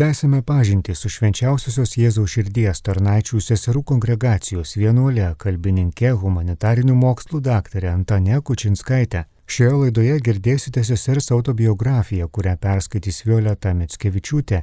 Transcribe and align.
Tęsime 0.00 0.38
pažintį 0.48 0.94
su 0.96 1.10
švenčiausiosios 1.12 1.90
Jėzaus 2.00 2.32
širdies 2.32 2.78
tarnaičių 2.86 3.36
seserų 3.44 3.82
kongregacijos 3.90 4.70
vienuolė, 4.80 5.26
kalbininkė, 5.42 6.14
humanitarinių 6.22 6.94
mokslų 6.96 7.42
daktarė 7.44 7.90
Antane 7.90 8.38
Kučinskaitė. 8.40 9.26
Šioje 9.44 9.74
laidoje 9.82 10.14
girdėsite 10.24 10.80
sesers 10.88 11.28
autobiografiją, 11.36 12.30
kurią 12.32 12.54
perskaitys 12.62 13.20
Violeta 13.26 13.74
Mitskevičiūtė 13.76 14.62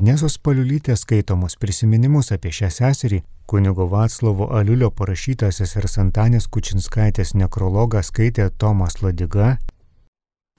Inesos 0.00 0.38
Paliulytės 0.40 1.04
skaitomus 1.04 1.58
prisiminimus 1.60 2.32
apie 2.32 2.48
šią 2.48 2.72
seserį, 2.78 3.20
kunigo 3.52 3.84
Vaclovo 3.92 4.48
Aliulio 4.56 4.88
parašytą 4.88 5.52
sesers 5.52 6.00
Antanės 6.00 6.48
Kučinskaitės 6.48 7.34
nekrologą 7.36 8.00
skaitė 8.00 8.48
Tomas 8.56 9.02
Ladiga. 9.04 9.58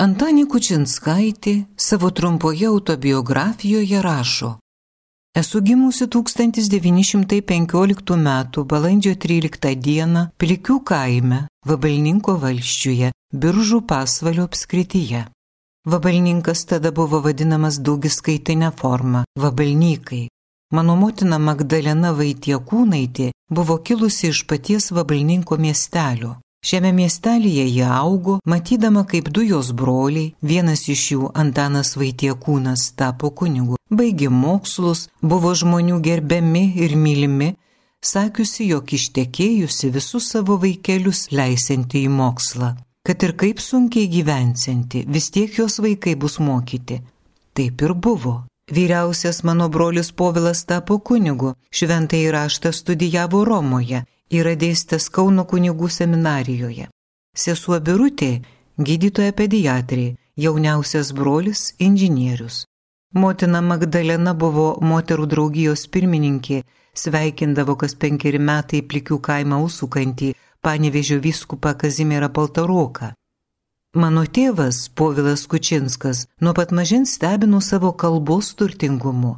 Antanė 0.02 0.48
Kučinskaitė 0.50 1.52
savo 1.78 2.10
trumpoje 2.10 2.66
autobiografijoje 2.66 4.00
rašo. 4.02 4.48
Esu 5.38 5.62
gimusi 5.62 6.08
1915 6.16 8.16
m. 8.16 8.30
balandžio 8.72 9.14
13 9.14 9.76
d. 9.76 10.24
Plikių 10.42 10.80
kaime, 10.84 11.44
Vabalninko 11.70 12.34
valščiuje, 12.42 13.12
Biržų 13.46 13.84
pasvalio 13.94 14.50
apskrityje. 14.50 15.28
Vabalninkas 15.86 16.66
tada 16.66 16.92
buvo 16.92 17.22
vadinamas 17.22 17.78
daugiskaitinė 17.78 18.74
forma- 18.82 19.26
vabalnykai. 19.44 20.28
Mano 20.74 20.96
motina 20.96 21.38
Magdalena 21.38 22.18
Vaitiekūnaitė 22.18 23.32
buvo 23.54 23.78
kilusi 23.78 24.34
iš 24.34 24.48
paties 24.48 24.92
vabalninko 24.92 25.58
miestelio. 25.58 26.38
Šiame 26.62 26.92
miestelėje 26.94 27.66
jie 27.66 27.88
augo, 27.88 28.38
matydama, 28.46 29.06
kaip 29.10 29.32
du 29.34 29.42
jos 29.46 29.72
broliai, 29.74 30.34
vienas 30.42 30.86
iš 30.94 31.08
jų 31.14 31.32
Antanas 31.44 31.96
Vaitiekūnas 31.98 32.92
tapo 33.00 33.32
kunigu, 33.32 33.80
baigė 33.90 34.30
mokslus, 34.30 35.08
buvo 35.22 35.56
žmonių 35.58 35.98
gerbiami 36.06 36.68
ir 36.86 36.94
mylimi, 36.96 37.56
sakiusi, 38.14 38.70
jog 38.76 38.94
ištekėjusi 38.94 39.90
visus 39.98 40.30
savo 40.36 40.62
vaikelius 40.62 41.28
leisinti 41.34 42.06
į 42.06 42.14
mokslą 42.22 42.76
kad 43.04 43.24
ir 43.24 43.34
kaip 43.38 43.60
sunkiai 43.60 44.08
gyvensinti, 44.08 45.06
vis 45.08 45.30
tiek 45.34 45.58
jos 45.58 45.80
vaikai 45.82 46.16
bus 46.16 46.38
mokyti. 46.40 47.02
Taip 47.54 47.82
ir 47.82 47.94
buvo. 47.94 48.44
Vyriausias 48.72 49.44
mano 49.44 49.70
brolis 49.70 50.12
Povilas 50.12 50.66
tapo 50.66 51.00
kunigu, 51.00 51.54
šventai 51.72 52.32
raštą 52.32 52.72
studijavo 52.72 53.44
Romoje, 53.46 54.06
yra 54.32 54.54
dėstęs 54.56 55.10
Kauno 55.12 55.44
kunigų 55.44 55.90
seminarijoje. 55.92 56.88
Sesuo 57.36 57.80
Birutė- 57.80 58.32
gydytoja 58.88 59.34
pediatrė, 59.36 60.16
jauniausias 60.38 61.12
brolis- 61.12 61.74
inžinierius. 61.88 62.64
Motina 63.14 63.62
Magdalena 63.62 64.34
buvo 64.34 64.80
moterų 64.82 65.26
draugijos 65.28 65.88
pirmininkė, 65.88 66.64
sveikindavo 66.96 67.76
kas 67.76 67.96
penkeri 67.96 68.40
metai 68.40 68.82
plikių 68.82 69.20
kaimą 69.20 69.58
užsukantį 69.68 70.34
Panevežio 70.64 71.20
vyskupą 71.20 71.76
Kazimierą 71.76 72.30
Paltaroką. 72.30 73.14
Mano 73.92 74.22
tėvas, 74.24 74.88
Povilas 74.96 75.44
Kučinskas, 75.52 76.24
nuo 76.40 76.56
pat 76.56 76.72
mažins 76.72 77.12
stebino 77.18 77.60
savo 77.60 77.92
kalbos 77.92 78.56
turtingumu. 78.56 79.36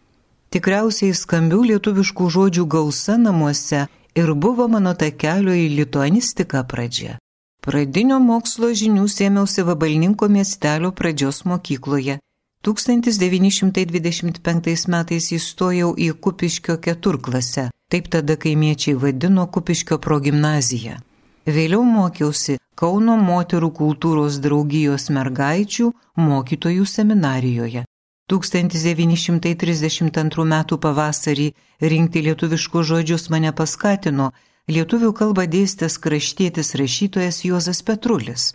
Tikriausiai 0.53 1.09
skambių 1.17 1.63
lietuviškų 1.71 2.29
žodžių 2.35 2.65
gausa 2.69 3.17
namuose 3.17 3.89
ir 4.13 4.29
buvo 4.37 4.69
mano 4.69 4.93
takelio 4.93 5.57
į 5.57 5.73
lituanistiką 5.79 6.61
pradžia. 6.69 7.17
Pradinio 7.65 8.21
mokslo 8.21 8.69
žinių 8.69 9.09
sėmiausi 9.09 9.65
Vabalninko 9.65 10.29
miestelio 10.29 10.93
pradžios 10.93 11.49
mokykloje. 11.49 12.21
1925 12.61 14.85
metais 14.93 15.33
įstojau 15.33 15.97
į 15.97 16.13
Kupiškio 16.13 16.77
keturklasę, 16.77 17.73
taip 17.89 18.05
tada 18.13 18.37
kaimiečiai 18.37 18.93
vadino 19.01 19.49
Kupiškio 19.49 19.97
progimnaziją. 19.97 21.01
Vėliau 21.49 21.81
mokiausi 21.83 22.61
Kauno 22.75 23.17
moterų 23.21 23.69
kultūros 23.77 24.39
draugijos 24.41 25.09
mergaičių 25.13 25.93
mokytojų 26.17 26.85
seminarijoje. 26.89 27.85
1932 28.31 30.45
m. 30.45 30.55
pavasarį 30.85 31.53
rinkti 31.81 32.21
lietuviškus 32.27 32.85
žodžius 32.89 33.29
mane 33.29 33.51
paskatino 33.53 34.31
lietuvių 34.71 35.11
kalbą 35.13 35.45
dėstęs 35.55 35.97
kraštietis 35.99 36.75
rašytojas 36.79 37.43
Juozas 37.45 37.81
Petrulis. 37.83 38.53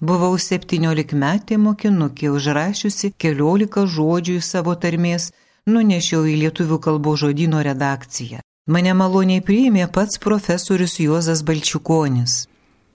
Buvau 0.00 0.38
17 0.38 1.16
metė 1.18 1.58
mokinukė 1.58 2.30
užrašiusi 2.30 3.12
keliolika 3.18 3.84
žodžių 3.84 4.38
į 4.38 4.44
savo 4.48 4.74
tarmės, 4.78 5.32
nunešiau 5.66 6.24
į 6.24 6.36
lietuvių 6.44 6.78
kalbos 6.78 7.18
žodino 7.24 7.62
redakciją. 7.66 8.38
Mane 8.68 8.94
maloniai 8.94 9.42
priėmė 9.42 9.88
pats 9.92 10.18
profesorius 10.22 11.00
Juozas 11.02 11.42
Balčiukonis. 11.42 12.46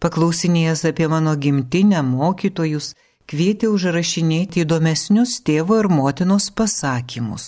Paklausinėjęs 0.03 0.81
apie 0.89 1.07
mano 1.07 1.33
gimtinę, 1.43 2.01
mokytojus, 2.03 2.89
kvietė 3.31 3.69
užrašinėti 3.71 4.65
įdomesnius 4.65 5.37
tėvo 5.47 5.77
ir 5.79 5.87
motinos 5.87 6.49
pasakymus. 6.57 7.45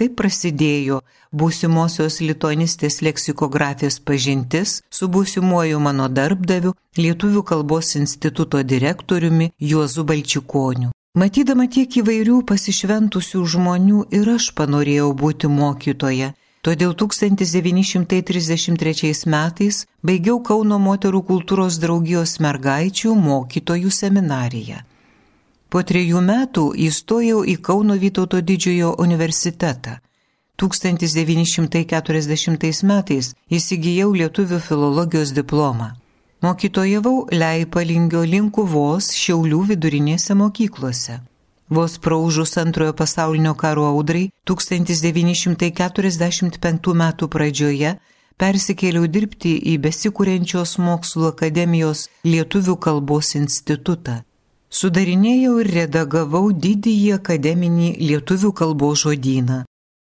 Taip 0.00 0.14
prasidėjo 0.16 1.02
būsimosios 1.40 2.16
lituanistės 2.24 3.02
leksikografijos 3.04 4.00
pažintis 4.08 4.78
su 4.98 5.08
būsimuoju 5.16 5.82
mano 5.88 6.08
darbdaviu 6.08 6.72
Lietuvių 6.96 7.42
kalbos 7.50 7.92
instituto 8.00 8.62
direktoriumi 8.72 9.52
Juozu 9.60 10.04
Balčikoniu. 10.08 10.90
Matydama 11.20 11.66
tiek 11.68 11.92
įvairių 12.00 12.38
pasišventusių 12.48 13.44
žmonių 13.54 14.06
ir 14.16 14.32
aš 14.38 14.54
panorėjau 14.56 15.12
būti 15.22 15.52
mokytoja 15.60 16.32
Todėl 16.62 16.92
1933 16.94 19.26
metais 19.26 19.82
baigiau 20.06 20.38
Kauno 20.46 20.78
moterų 20.78 21.26
kultūros 21.30 21.74
draugijos 21.82 22.38
mergaičių 22.44 23.14
mokytojų 23.18 23.90
seminariją. 23.96 24.78
Po 25.72 25.80
trejų 25.82 26.20
metų 26.22 26.74
įstojau 26.86 27.42
į 27.42 27.56
Kauno 27.66 27.98
Vytauto 27.98 28.38
didžiojo 28.38 28.94
universitetą. 29.06 29.98
1940 30.62 32.86
metais 32.92 33.34
įsigijau 33.50 34.14
lietuvių 34.14 34.58
filologijos 34.68 35.34
diplomą. 35.34 35.98
Mokytojavau 36.46 37.26
Leipalingio 37.42 38.22
Linkuvos 38.22 39.10
Šiaulių 39.18 39.74
vidurinėse 39.74 40.38
mokyklose. 40.38 41.31
Vos 41.72 41.98
praužus 41.98 42.56
antrojo 42.56 42.92
pasaulinio 42.92 43.54
karo 43.54 43.84
audrai 43.84 44.30
1945 44.44 46.94
m. 46.94 47.12
pradžioje 47.34 47.98
persikėliau 48.42 49.06
dirbti 49.14 49.52
į 49.72 49.74
besikūrenčios 49.86 50.70
mokslo 50.88 51.26
akademijos 51.32 52.00
Lietuvių 52.28 52.74
kalbos 52.76 53.28
institutą. 53.40 54.14
Sudarinėjau 54.68 55.54
ir 55.64 55.68
redagavau 55.78 56.46
didįjį 56.66 57.10
akademinį 57.16 57.88
Lietuvių 58.10 58.50
kalbos 58.60 58.96
žodyną. 59.06 59.58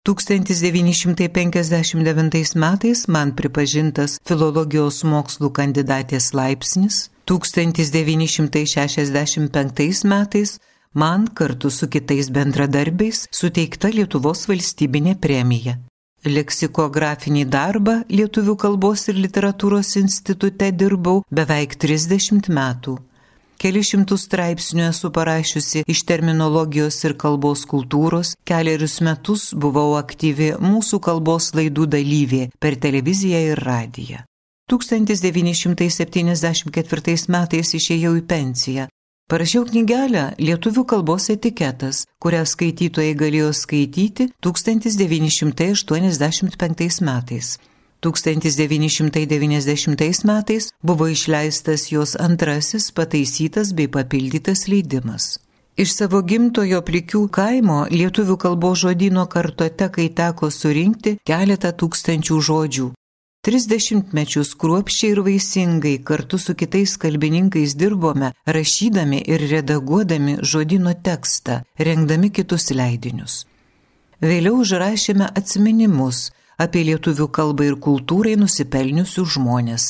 1959 0.10 2.58
metais 2.66 3.00
man 3.08 3.30
pripažintas 3.38 4.12
filologijos 4.26 4.98
mokslų 5.06 5.50
kandidatės 5.62 6.34
laipsnis, 6.34 7.14
1965 7.30 10.04
metais 10.04 10.60
man 10.94 11.28
kartu 11.28 11.70
su 11.70 11.90
kitais 11.90 12.30
bendradarbiais 12.30 13.28
suteikta 13.32 13.90
Lietuvos 13.90 14.48
valstybinė 14.50 15.16
premija. 15.20 15.78
Leksikografinį 16.24 17.46
darbą 17.52 18.04
Lietuvių 18.10 18.56
kalbos 18.56 19.08
ir 19.12 19.16
literatūros 19.20 19.98
institute 20.00 20.72
dirbau 20.72 21.24
beveik 21.32 21.76
30 21.76 22.48
metų. 22.48 22.98
Kelišimtus 23.60 24.22
straipsnių 24.28 24.84
esu 24.90 25.12
parašiusi 25.16 25.84
iš 25.88 26.04
terminologijos 26.08 27.04
ir 27.08 27.14
kalbos 27.20 27.66
kultūros, 27.68 28.36
keliarius 28.48 29.02
metus 29.08 29.54
buvau 29.56 29.96
aktyvi 30.00 30.54
mūsų 30.60 31.00
kalbos 31.04 31.54
laidų 31.56 31.86
dalyvė 31.96 32.50
per 32.60 32.76
televiziją 32.76 33.40
ir 33.52 33.60
radiją. 33.64 34.20
1974 34.72 37.28
metais 37.36 37.74
išėjau 37.80 38.14
į 38.20 38.22
pensiją, 38.28 38.88
Parašiau 39.32 39.64
knygelę 39.66 40.36
Lietuvių 40.36 40.84
kalbos 40.84 41.30
etiketas, 41.32 42.04
kurią 42.20 42.44
skaitytojai 42.46 43.16
galėjo 43.16 43.54
skaityti 43.56 44.28
1985 44.44 47.00
metais. 47.08 47.56
1990 48.04 50.28
metais 50.28 50.68
buvo 50.84 51.08
išleistas 51.08 51.88
jos 51.92 52.16
antrasis 52.20 52.92
pataisytas 52.92 53.74
bei 53.74 53.88
papildytas 53.88 54.68
leidimas. 54.68 55.40
Iš 55.80 55.96
savo 55.98 56.22
gimtojo 56.22 56.82
plikių 56.86 57.30
kaimo 57.34 57.88
lietuvių 57.90 58.38
kalbos 58.38 58.80
žodino 58.84 59.26
kartotekai 59.26 60.10
teko 60.20 60.52
surinkti 60.52 61.18
keletą 61.26 61.72
tūkstančių 61.72 62.42
žodžių, 62.50 62.92
Tris 63.44 63.66
dešimtmečius 63.68 64.54
kruopščiai 64.56 65.10
ir 65.12 65.20
vaisingai 65.26 65.98
kartu 66.08 66.38
su 66.40 66.54
kitais 66.56 66.94
kalbininkais 66.96 67.74
dirbome, 67.76 68.30
rašydami 68.56 69.20
ir 69.34 69.42
redaguodami 69.52 70.38
žodino 70.52 70.94
tekstą, 71.08 71.58
rengdami 71.88 72.30
kitus 72.38 72.70
leidinius. 72.72 73.42
Vėliau 74.24 74.62
užrašėme 74.64 75.28
atminimus 75.42 76.30
apie 76.66 76.86
lietuvių 76.88 77.28
kalbą 77.40 77.68
ir 77.68 77.76
kultūrai 77.88 78.38
nusipelniusių 78.40 79.26
žmonės. 79.36 79.90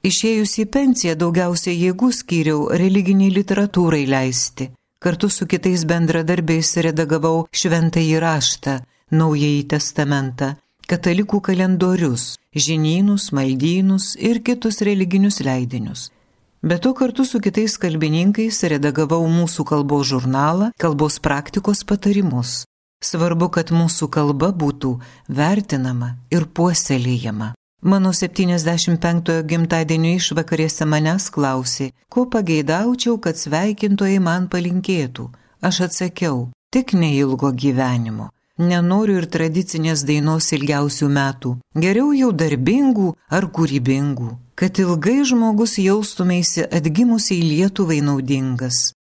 Išėjus 0.00 0.56
į 0.64 0.66
pensiją 0.72 1.18
daugiausiai 1.20 1.76
jėgų 1.82 2.08
skyriau 2.22 2.64
religiniai 2.82 3.34
literatūrai 3.42 4.06
leisti. 4.08 4.70
Kartu 5.04 5.28
su 5.28 5.44
kitais 5.44 5.84
bendradarbiais 5.84 6.72
redagavau 6.88 7.44
šventąjį 7.52 8.16
raštą, 8.24 8.80
naująjį 9.12 9.62
testamentą, 9.76 10.54
katalikų 10.90 11.38
kalendorius, 11.46 12.34
žinynus, 12.54 13.30
maldynus 13.36 14.14
ir 14.18 14.42
kitus 14.46 14.80
religinius 14.86 15.38
leidinius. 15.46 16.08
Be 16.62 16.76
to 16.78 16.92
kartu 16.94 17.24
su 17.24 17.40
kitais 17.40 17.78
kalbininkais 17.80 18.58
redagavau 18.72 19.22
mūsų 19.32 19.64
kalbos 19.70 20.10
žurnalą, 20.10 20.72
kalbos 20.82 21.16
praktikos 21.22 21.84
patarimus. 21.88 22.64
Svarbu, 23.00 23.48
kad 23.48 23.70
mūsų 23.72 24.10
kalba 24.12 24.50
būtų 24.52 24.98
vertinama 25.28 26.16
ir 26.28 26.44
puoselėjama. 26.44 27.54
Mano 27.80 28.10
75-ojo 28.12 29.46
gimtadienio 29.48 30.18
išvakarėse 30.18 30.84
manęs 30.84 31.30
klausė, 31.32 31.86
ko 32.12 32.26
pageidaučiau, 32.28 33.16
kad 33.24 33.40
sveikintojai 33.40 34.18
man 34.20 34.50
palinkėtų. 34.52 35.30
Aš 35.64 35.80
atsakiau, 35.86 36.50
tik 36.68 36.92
neilgo 36.92 37.54
gyvenimo. 37.56 38.28
Nenoriu 38.60 39.16
ir 39.22 39.26
tradicinės 39.32 40.04
dainos 40.04 40.52
ilgiausių 40.52 41.08
metų. 41.08 41.64
Geriau 41.80 42.12
jau 42.12 42.28
darbingų 42.42 43.16
ar 43.32 43.48
kūrybingų, 43.56 44.36
kad 44.52 44.76
ilgai 44.82 45.24
žmogus 45.24 45.80
jaustumėsi 45.80 46.68
atgimusiai 46.68 47.40
Lietuvai 47.40 48.04
naudingas. 48.04 48.92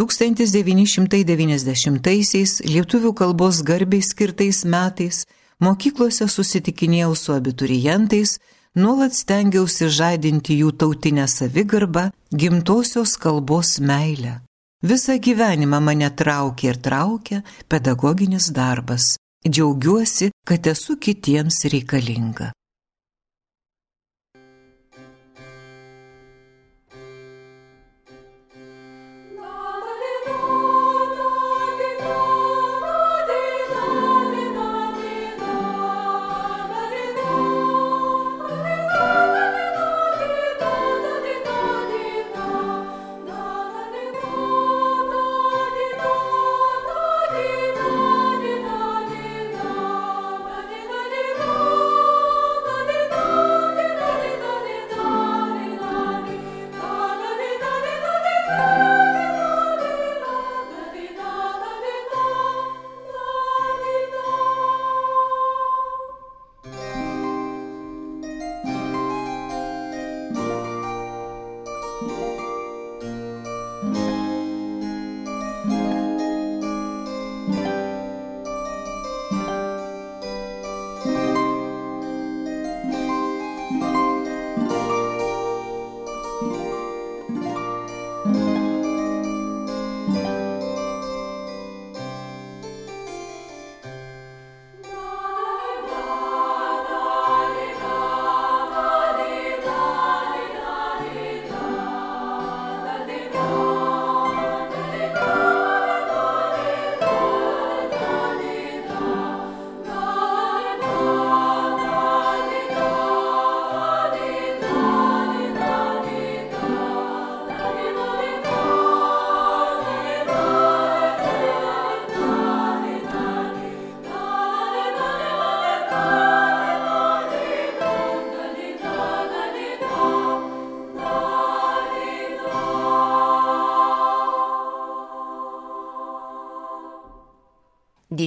1990-aisiais 0.00 2.64
lietuvių 2.64 3.12
kalbos 3.20 3.60
garbiai 3.62 4.02
skirtais 4.02 4.64
metais 4.64 5.24
mokyklose 5.60 6.28
susitikinėjau 6.28 7.14
su 7.14 7.32
abiturientais, 7.36 8.38
nuolat 8.74 9.14
stengiausi 9.14 9.88
žadinti 9.88 10.58
jų 10.62 10.72
tautinę 10.80 11.28
savigarbą, 11.28 12.10
gimtosios 12.32 13.16
kalbos 13.20 13.78
meilę. 13.80 14.43
Visą 14.84 15.14
gyvenimą 15.18 15.78
mane 15.80 16.10
traukia 16.10 16.66
ir 16.70 16.78
traukia 16.86 17.38
pedagoginis 17.68 18.50
darbas. 18.52 19.04
Džiaugiuosi, 19.48 20.26
kad 20.48 20.66
esu 20.66 20.96
kitiems 21.04 21.62
reikalinga. 21.72 22.50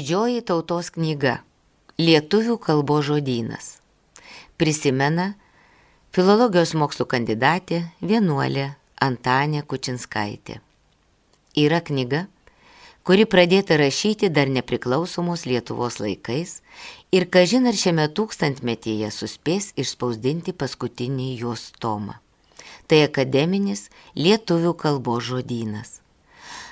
Didžioji 0.08 0.40
tautos 0.48 0.88
knyga- 0.96 1.42
Lietuvių 2.08 2.54
kalbos 2.64 3.10
žodynas. 3.10 3.66
Prisimena 4.56 5.34
filologijos 6.16 6.72
mokslų 6.80 7.06
kandidatė 7.12 7.82
vienuolė 8.00 8.70
Antanė 9.04 9.66
Kučinskaitė. 9.68 10.62
Yra 11.60 11.82
knyga, 11.84 12.24
kuri 13.04 13.28
pradėta 13.28 13.76
rašyti 13.84 14.32
dar 14.32 14.48
nepriklausomos 14.48 15.44
Lietuvos 15.44 16.00
laikais 16.00 16.62
ir 17.12 17.28
kažin 17.28 17.68
ar 17.68 17.76
šiame 17.76 18.08
tūkstantmetyje 18.08 19.12
suspės 19.12 19.74
išspausdinti 19.76 20.56
paskutinį 20.56 21.34
jos 21.44 21.74
tomą. 21.84 22.16
Tai 22.88 23.04
akademinis 23.12 23.90
Lietuvių 24.16 24.72
kalbos 24.80 25.28
žodynas. 25.28 26.00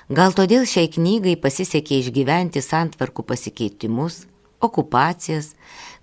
Gal 0.05 0.35
todėl 0.37 0.67
šiai 0.69 0.85
knygai 0.85 1.33
pasisekė 1.41 1.97
išgyventi 2.03 2.61
santvarkų 2.61 3.23
pasikeitimus, 3.25 4.27
okupacijas, 4.61 5.55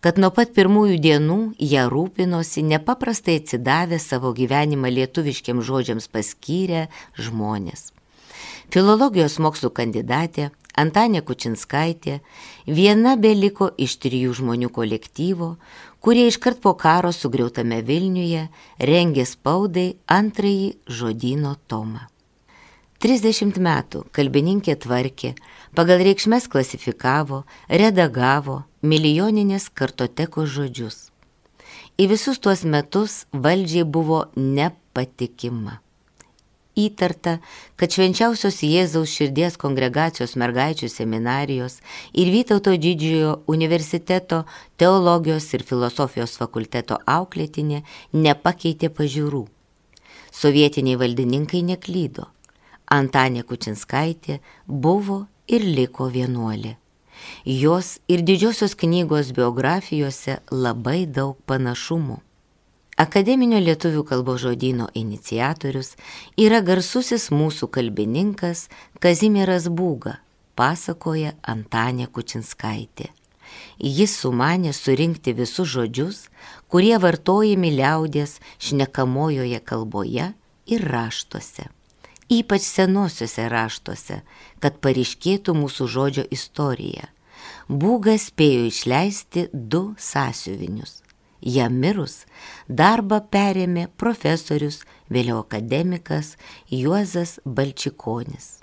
kad 0.02 0.18
nuo 0.18 0.32
pat 0.34 0.50
pirmųjų 0.56 0.96
dienų 0.98 1.38
ją 1.62 1.84
rūpinosi 1.86 2.64
nepaprastai 2.66 3.38
atsidavę 3.38 4.00
savo 4.02 4.32
gyvenimą 4.34 4.90
lietuviškiams 4.90 5.62
žodžiams 5.68 6.10
paskyrę 6.10 6.88
žmonės. 7.14 7.92
Filologijos 8.74 9.38
mokslų 9.38 9.70
kandidatė 9.70 10.50
Antanė 10.74 11.22
Kučinskaitė 11.22 12.18
viena 12.66 13.14
beliko 13.14 13.68
iš 13.76 14.00
trijų 14.02 14.34
žmonių 14.34 14.72
kolektyvo, 14.74 15.56
kurie 16.02 16.26
iškart 16.26 16.58
po 16.64 16.74
karo 16.74 17.12
sugriautame 17.14 17.84
Vilniuje 17.86 18.48
rengė 18.80 19.28
spaudai 19.28 19.92
antrąjį 20.10 20.72
žodino 20.88 21.54
tomą. 21.68 22.11
30 23.02 23.56
metų 23.58 24.04
kalbininkė 24.14 24.76
tvarkė, 24.84 25.32
pagal 25.74 26.04
reikšmės 26.06 26.44
klasifikavo, 26.46 27.40
redagavo 27.66 28.60
milijoninės 28.86 29.64
kartotekos 29.74 30.52
žodžius. 30.54 30.98
Į 31.98 32.12
visus 32.12 32.38
tuos 32.38 32.60
metus 32.62 33.24
valdžiai 33.34 33.82
buvo 33.82 34.28
nepatikima. 34.36 35.80
Įtarta, 36.78 37.40
kad 37.74 37.90
švenčiausios 37.90 38.60
Jėzaus 38.62 39.10
širdies 39.10 39.58
kongregacijos 39.58 40.36
mergaičių 40.38 40.86
seminarijos 40.88 41.80
ir 42.14 42.30
Vytauto 42.30 42.76
didžiojo 42.84 43.32
universiteto 43.50 44.44
teologijos 44.78 45.48
ir 45.58 45.66
filosofijos 45.66 46.36
fakulteto 46.38 47.00
auklėtinė 47.02 47.82
nepakeitė 48.14 48.92
pažiūrų. 48.94 49.42
Sovietiniai 50.30 51.00
valdininkai 51.02 51.64
neklydo 51.66 52.28
Antanė 52.90 53.42
Kučinskaitė 53.46 54.40
buvo 54.66 55.26
ir 55.48 55.64
liko 55.64 56.08
vienuolė. 56.12 56.76
Jos 57.44 57.98
ir 58.08 58.22
didžiosios 58.26 58.74
knygos 58.74 59.32
biografijose 59.36 60.40
labai 60.50 61.06
daug 61.06 61.38
panašumų. 61.46 62.18
Akademinio 63.02 63.58
lietuvių 63.62 64.02
kalbos 64.04 64.42
žodino 64.42 64.88
iniciatorius 64.94 65.94
yra 66.36 66.60
garsusis 66.60 67.30
mūsų 67.32 67.70
kalbininkas 67.72 68.68
Kazimieras 69.00 69.70
Būga, 69.72 70.18
pasakoja 70.54 71.32
Antanė 71.42 72.06
Kučinskaitė. 72.12 73.08
Jis 73.78 74.14
sumanė 74.20 74.72
surinkti 74.76 75.32
visus 75.36 75.72
žodžius, 75.72 76.26
kurie 76.68 76.94
vartojami 77.00 77.72
liaudės 77.74 78.38
šnekamojoje 78.60 79.60
kalboje 79.64 80.32
ir 80.66 80.86
raštuose, 80.92 81.68
ypač 82.32 82.64
senosiuose 82.64 83.46
raštuose, 83.52 84.22
kad 84.62 84.80
pariškėtų 84.84 85.54
mūsų 85.58 85.88
žodžio 85.94 86.24
istorija. 86.32 87.10
Būgas 87.68 88.28
spėjo 88.30 88.66
išleisti 88.70 89.48
du 89.52 89.92
sąsiuvinius. 89.98 91.00
Jam 91.42 91.74
mirus 91.82 92.22
darbą 92.68 93.18
perėmė 93.34 93.88
profesorius, 93.98 94.84
vėliau 95.10 95.40
akademikas 95.42 96.36
Juozas 96.70 97.40
Balčikonis. 97.44 98.60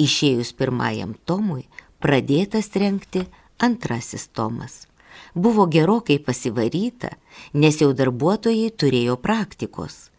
išėjus 0.00 0.54
pirmajam 0.56 1.14
tomui, 1.28 1.66
pradėtas 2.00 2.72
renkti 2.80 3.26
antrasis 3.60 4.28
tomas. 4.32 4.86
Buvo 5.34 5.66
gerokai 5.66 6.18
pasivaryta, 6.18 7.08
nes 7.54 7.80
jau 7.80 7.92
darbuotojai 7.94 8.70
turėjo 8.74 9.16
praktikos. 9.22 10.10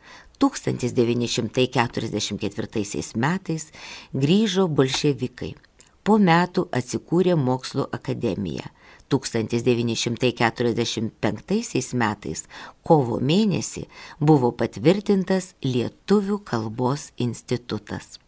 1944 0.41 3.15
metais 3.15 3.72
grįžo 4.13 4.68
bolševikai. 4.68 5.56
Po 6.01 6.18
metų 6.18 6.68
atsikūrė 6.74 7.36
mokslo 7.38 7.86
akademija. 7.94 8.65
1945 9.12 11.94
metais 12.00 12.48
kovo 12.88 13.20
mėnesį 13.20 13.84
buvo 14.20 14.51
patvirtintas 14.56 15.53
Lietuvių 15.62 16.39
kalbos 16.48 17.12
institutas. 17.18 18.20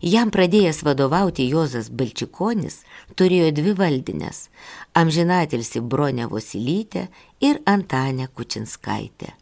Jam 0.00 0.30
pradėjęs 0.30 0.82
vadovauti 0.86 1.48
Jozas 1.48 1.90
Balčikonis 1.90 2.82
turėjo 3.18 3.50
dvi 3.54 3.74
valdinės- 3.78 4.48
amžinatilsi 5.00 5.80
Bronė 5.80 6.28
Vosilytė 6.30 7.08
ir 7.40 7.60
Antanė 7.66 8.28
Kučinskaitė. 8.28 9.34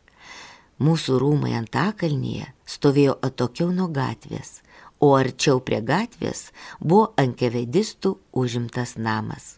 Mūsų 0.78 1.18
rūmai 1.20 1.54
Antakalnyje 1.56 2.52
stovėjo 2.66 3.18
atokiau 3.22 3.72
nuo 3.72 3.88
gatvės, 3.88 4.60
o 5.00 5.14
arčiau 5.16 5.60
prie 5.60 5.80
gatvės 5.80 6.50
buvo 6.80 7.12
ankevedistų 7.16 8.16
užimtas 8.32 8.96
namas. 8.96 9.56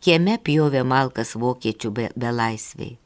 Kieme 0.00 0.38
pjovė 0.38 0.84
malkas 0.84 1.34
vokiečių 1.34 1.90
be, 1.90 2.08
belaisviai. 2.16 2.98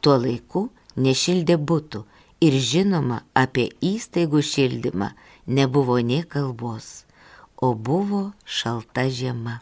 Tuo 0.00 0.16
laiku 0.16 0.68
nešildė 0.96 1.58
būtų 1.60 2.04
ir 2.40 2.56
žinoma 2.70 3.22
apie 3.34 3.68
įstaigų 3.84 4.40
šildymą 4.44 5.10
nebuvo 5.48 5.98
nie 5.98 6.22
kalbos, 6.22 7.08
o 7.56 7.74
buvo 7.74 8.32
šalta 8.44 9.08
žiema. 9.08 9.58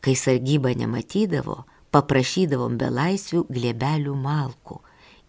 Kai 0.00 0.14
sargyba 0.16 0.72
nematydavo, 0.78 1.64
paprašydavom 1.94 2.78
belaisvių 2.80 3.44
glėbelių 3.50 4.14
malkų 4.14 4.80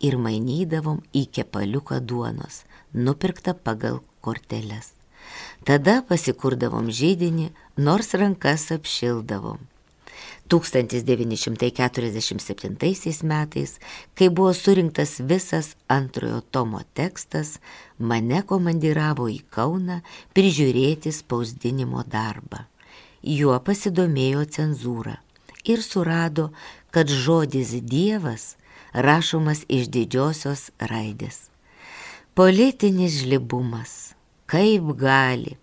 ir 0.05 0.17
mainydavom 0.21 1.01
į 1.15 1.25
kepaliuką 1.37 1.99
duonos, 1.99 2.63
nupirktą 2.93 3.55
pagal 3.55 4.01
korteles. 4.21 4.93
Tada 5.65 6.01
pasikurdavom 6.05 6.91
žydinį, 6.93 7.49
nors 7.77 8.13
rankas 8.13 8.69
apšildavom. 8.75 9.63
1947 10.49 13.23
metais, 13.23 13.79
kai 14.13 14.29
buvo 14.29 14.53
surinktas 14.53 15.19
visas 15.19 15.75
antrojo 15.87 16.41
tomo 16.51 16.81
tekstas, 16.93 17.59
mane 17.97 18.43
komandiravo 18.45 19.27
į 19.31 19.39
Kauną 19.49 20.01
prižiūrėti 20.37 21.11
spausdinimo 21.15 22.03
darbą. 22.05 22.65
Juo 23.25 23.57
pasidomėjo 23.57 24.45
cenzūra 24.45 25.17
ir 25.65 25.81
surado, 25.81 26.53
kad 26.93 27.09
žodis 27.09 27.81
Dievas 27.81 28.53
rašomas 28.93 29.65
iš 29.67 29.89
didžiosios 29.89 30.69
raidės. 30.79 31.49
Politinis 32.35 33.23
žlibumas, 33.23 34.13
kaip 34.45 34.83
gali, 34.99 35.57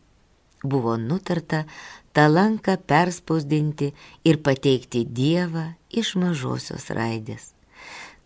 buvo 0.64 0.96
nutarta 0.96 1.64
tą 2.12 2.28
lanką 2.28 2.76
perspausdinti 2.76 3.92
ir 4.24 4.38
pateikti 4.44 5.04
Dievą 5.08 5.72
iš 5.90 6.14
mažosios 6.20 6.90
raidės. 6.92 7.52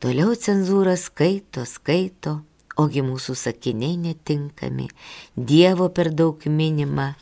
Toliau 0.02 0.34
cenzūra 0.36 0.96
skaito, 1.00 1.64
skaito, 1.64 2.40
ogi 2.76 3.02
mūsų 3.06 3.36
sakiniai 3.38 3.96
netinkami, 4.00 4.88
Dievo 5.36 5.88
per 5.88 6.10
daug 6.12 6.42
minima, 6.46 7.14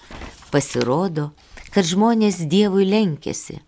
pasirodo, 0.50 1.30
kad 1.74 1.86
žmonės 1.86 2.40
Dievui 2.50 2.88
lenkėsi, 2.88 3.60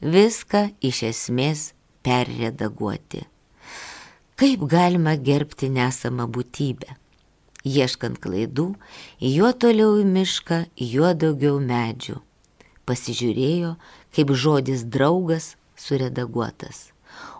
viską 0.00 0.68
iš 0.84 1.02
esmės 1.10 1.72
perredaguoti. 2.06 3.24
Kaip 4.36 4.68
galima 4.68 5.16
gerbti 5.16 5.72
nesamą 5.72 6.28
būtybę? 6.28 6.92
Ieškant 7.66 8.20
klaidų, 8.22 8.68
juo 9.18 9.50
toliau 9.58 9.96
į 9.98 10.04
mišką, 10.06 10.60
juo 10.78 11.10
daugiau 11.18 11.56
medžių 11.58 12.20
pasižiūrėjo, 12.86 13.74
kaip 14.14 14.32
žodis 14.32 14.86
draugas 14.86 15.54
suredaguotas. 15.76 16.90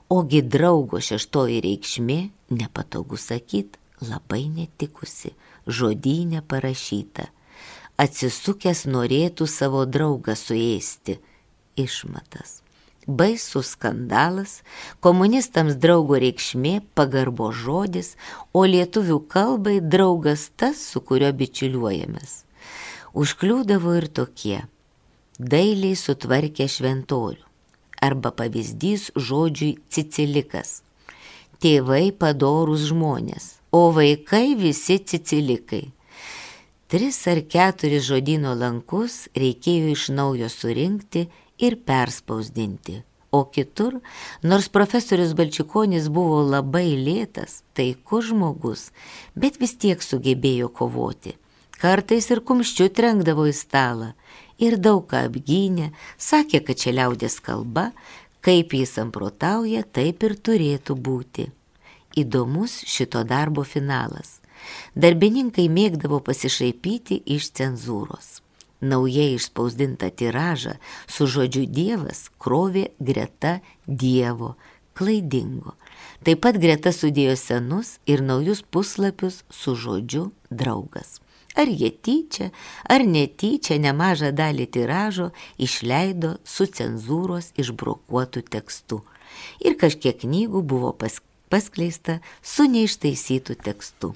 Ogi 0.09 0.43
draugo 0.43 1.01
šeštoji 1.03 1.63
reikšmė, 1.65 2.19
nepatogu 2.55 3.19
sakyt, 3.19 3.79
labai 4.07 4.45
netikusi, 4.53 5.33
žodynė 5.67 6.45
parašyta. 6.47 7.31
Atsisukęs 7.99 8.85
norėtų 8.93 9.49
savo 9.49 9.87
draugą 9.89 10.37
suėsti. 10.37 11.17
Išmatas. 11.81 12.61
Baisus 13.07 13.73
skandalas, 13.75 14.61
komunistams 15.01 15.77
draugo 15.79 16.19
reikšmė 16.23 16.81
pagarbo 16.99 17.53
žodis, 17.55 18.17
o 18.53 18.65
lietuvių 18.67 19.21
kalbai 19.31 19.79
draugas 19.81 20.49
tas, 20.59 20.83
su 20.83 21.01
kurio 21.01 21.31
bičiuliuojamės. 21.31 22.41
Užkliūdavo 23.17 23.95
ir 23.97 24.11
tokie 24.11 24.65
dailiai 25.39 25.97
sutvarkė 25.97 26.67
šventorių. 26.71 27.43
Arba 28.03 28.31
pavyzdys 28.37 29.11
žodžiui 29.17 29.77
cicilikas. 29.89 30.83
Tėvai 31.61 32.13
padorus 32.13 32.85
žmonės, 32.91 33.57
o 33.73 33.89
vaikai 33.97 34.55
visi 34.59 34.99
cicilikai. 35.01 35.87
Tris 36.87 37.19
ar 37.27 37.41
keturis 37.51 38.05
žodino 38.07 38.53
lankus 38.55 39.25
reikėjo 39.35 39.95
iš 39.97 40.09
naujo 40.13 40.51
surinkti 40.53 41.25
ir 41.59 41.81
perspausdinti. 41.89 43.01
O 43.33 43.43
kitur, 43.51 43.99
nors 44.43 44.69
profesorius 44.73 45.33
Balčikonis 45.37 46.07
buvo 46.13 46.45
labai 46.47 46.95
lėtas, 46.95 47.65
taikus 47.75 48.31
žmogus, 48.31 48.91
bet 49.35 49.59
vis 49.61 49.75
tiek 49.77 50.05
sugebėjo 50.05 50.71
kovoti. 50.71 51.35
Kartais 51.77 52.31
ir 52.33 52.41
kumščiu 52.47 52.87
trenkdavo 52.97 53.45
į 53.51 53.57
stalą 53.57 54.15
ir 54.59 54.79
daug 54.81 55.05
ką 55.11 55.27
apgynė, 55.29 55.91
sakė, 56.19 56.63
kad 56.67 56.81
čia 56.81 56.95
liaudės 56.97 57.39
kalba, 57.45 57.91
kaip 58.45 58.75
jis 58.77 58.97
samprotauja, 58.99 59.83
taip 59.85 60.25
ir 60.27 60.37
turėtų 60.39 60.97
būti. 60.97 61.51
Įdomus 62.17 62.81
šito 62.89 63.23
darbo 63.29 63.65
finalas. 63.67 64.41
Darbininkai 64.97 65.67
mėgdavo 65.69 66.23
pasišaipyti 66.25 67.21
iš 67.37 67.51
cenzūros. 67.59 68.41
Naujai 68.81 69.35
išspausdinta 69.37 70.11
tiražą 70.13 70.77
su 71.09 71.27
žodžiu 71.33 71.65
Dievas 71.67 72.27
krovė 72.39 72.91
greta 73.01 73.59
Dievo, 73.87 74.55
klaidingo. 74.97 75.77
Taip 76.25 76.43
pat 76.45 76.59
greta 76.61 76.93
sudėjo 76.93 77.37
senus 77.41 77.97
ir 78.09 78.25
naujus 78.25 78.63
puslapius 78.63 79.43
su 79.51 79.77
žodžiu 79.77 80.31
draugas. 80.51 81.21
Ar 81.57 81.71
jie 81.73 81.89
tyčia, 81.91 82.51
ar 82.85 83.01
netyčia 83.09 83.79
nemažą 83.81 84.33
dalį 84.37 84.67
tiražo 84.77 85.31
išleido 85.57 86.35
su 86.45 86.67
cenzūros 86.69 87.55
išbrokuotų 87.57 88.45
tekstu. 88.53 89.01
Ir 89.65 89.79
kažkiek 89.81 90.21
knygų 90.21 90.61
buvo 90.61 90.93
pas, 90.93 91.17
paskleista 91.49 92.21
su 92.45 92.69
neištaisytų 92.69 93.57
tekstu. 93.65 94.13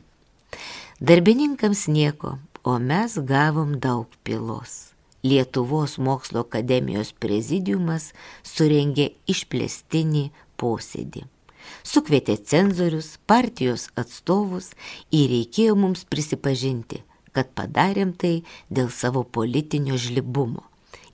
Darbininkams 1.01 1.87
nieko, 1.89 2.37
o 2.63 2.77
mes 2.79 3.17
gavom 3.17 3.79
daug 3.81 4.13
pilos. 4.23 4.93
Lietuvos 5.25 5.99
mokslo 6.01 6.45
akademijos 6.45 7.13
prezidiumas 7.13 8.13
surengė 8.45 9.11
išplėstinį 9.29 10.31
posėdį. 10.61 11.25
Sukvietė 11.85 12.37
cenzorius, 12.37 13.15
partijos 13.29 13.89
atstovus 14.01 14.73
ir 15.13 15.29
reikėjo 15.33 15.77
mums 15.77 16.05
prisipažinti, 16.09 17.03
kad 17.37 17.53
padarėm 17.55 18.17
tai 18.17 18.41
dėl 18.71 18.91
savo 18.95 19.25
politinio 19.25 19.99
žlibumo 20.01 20.71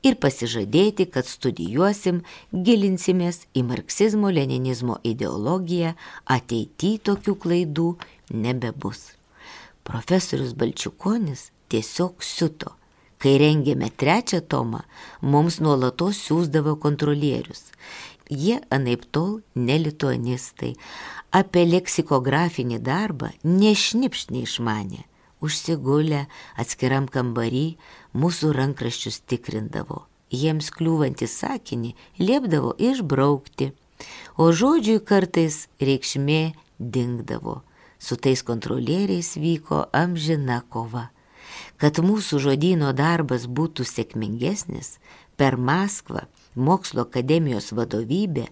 ir 0.06 0.16
pasižadėti, 0.22 1.08
kad 1.10 1.26
studijuosim, 1.28 2.22
gilinsimės 2.52 3.44
į 3.56 3.64
marksizmo-leninizmo 3.70 5.00
ideologiją, 5.06 5.94
ateityje 6.36 7.02
tokių 7.10 7.36
klaidų 7.42 7.88
nebebus. 8.30 9.12
Profesorius 9.86 10.54
Balčiukonis 10.58 11.50
tiesiog 11.72 12.24
siuto. 12.24 12.74
Kai 13.22 13.38
rengėme 13.40 13.88
trečią 13.88 14.42
tomą, 14.44 14.82
mums 15.22 15.56
nuolatos 15.64 16.18
siūsdavo 16.26 16.76
kontrolierius. 16.82 17.70
Jie 18.28 18.58
anaip 18.74 19.06
tol 19.14 19.38
nelituanistai, 19.54 20.74
apie 21.32 21.62
leksikografinį 21.70 22.80
darbą 22.84 23.30
nešnipš 23.46 24.26
neišmanė. 24.34 25.06
Užsigulę 25.44 26.24
atskiram 26.56 27.06
kambarį 27.12 27.66
mūsų 28.16 28.52
rankraščius 28.56 29.20
tikrindavo. 29.28 30.06
Jiems 30.32 30.72
kliūvantį 30.74 31.28
sakinį 31.30 31.92
liepdavo 32.18 32.72
išbraukti, 32.82 33.70
o 34.40 34.50
žodžiui 34.50 34.98
kartais 35.04 35.66
reikšmė 35.80 36.40
dingdavo 36.78 37.60
su 37.98 38.16
tais 38.16 38.42
kontrolieriais 38.42 39.36
vyko 39.36 39.86
amžina 39.92 40.60
kova. 40.68 41.08
Kad 41.76 42.00
mūsų 42.00 42.40
žodino 42.40 42.92
darbas 42.96 43.46
būtų 43.48 43.84
sėkmingesnis, 43.84 44.96
per 45.36 45.56
Maskvą 45.56 46.24
mokslo 46.56 47.04
akademijos 47.04 47.72
vadovybė 47.76 48.46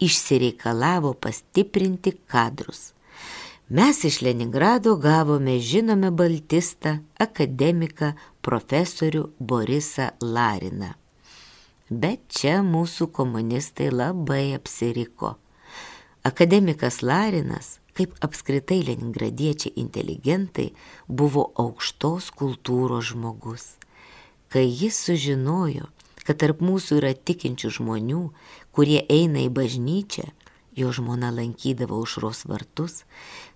išsireikalavo 0.00 1.12
pastiprinti 1.14 2.14
kadrus. 2.26 2.92
Mes 3.70 4.04
iš 4.04 4.20
Leningrado 4.20 4.96
gavome 4.96 5.58
žinome 5.58 6.08
baltistą, 6.10 6.96
akademiką, 7.18 8.08
profesorių 8.42 9.28
Borisą 9.38 10.08
Lariną. 10.20 10.88
Bet 11.86 12.24
čia 12.34 12.64
mūsų 12.66 13.06
komunistai 13.14 13.92
labai 13.94 14.56
apsiriko. 14.56 15.36
Akademikas 16.26 16.98
Larinas 17.06 17.76
kaip 17.94 18.18
apskritai 18.26 18.80
leningradiečiai 18.88 19.78
inteligentai 19.78 20.72
buvo 21.06 21.46
aukštos 21.54 22.32
kultūros 22.34 23.12
žmogus. 23.12 23.76
Kai 24.50 24.66
jis 24.66 24.98
sužinojo, 24.98 25.86
kad 26.26 26.42
tarp 26.42 26.58
mūsų 26.58 26.98
yra 27.04 27.14
tikinčių 27.14 27.70
žmonių, 27.78 28.22
kurie 28.74 29.04
eina 29.06 29.46
į 29.46 29.54
bažnyčią, 29.54 30.26
jo 30.80 30.90
žmona 30.94 31.30
lankydavo 31.34 31.98
užros 32.02 32.44
vartus, 32.48 33.04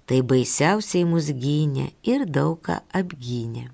tai 0.07 0.21
baisiausiai 0.23 1.07
mus 1.09 1.31
gynė 1.31 1.91
ir 2.03 2.27
daug 2.27 2.61
ką 2.67 2.81
apgynė. 3.01 3.71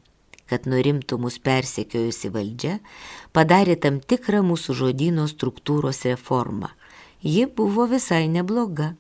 Kad 0.51 0.66
nurimtų 0.66 1.19
mus 1.23 1.38
persekiojusi 1.38 2.31
valdžia, 2.35 2.79
padarė 3.33 3.77
tam 3.79 4.01
tikrą 4.01 4.40
mūsų 4.47 4.75
žodino 4.81 5.29
struktūros 5.31 6.03
reformą. 6.09 6.73
Ji 7.23 7.47
buvo 7.47 7.87
visai 7.87 8.27
nebloga 8.33 8.95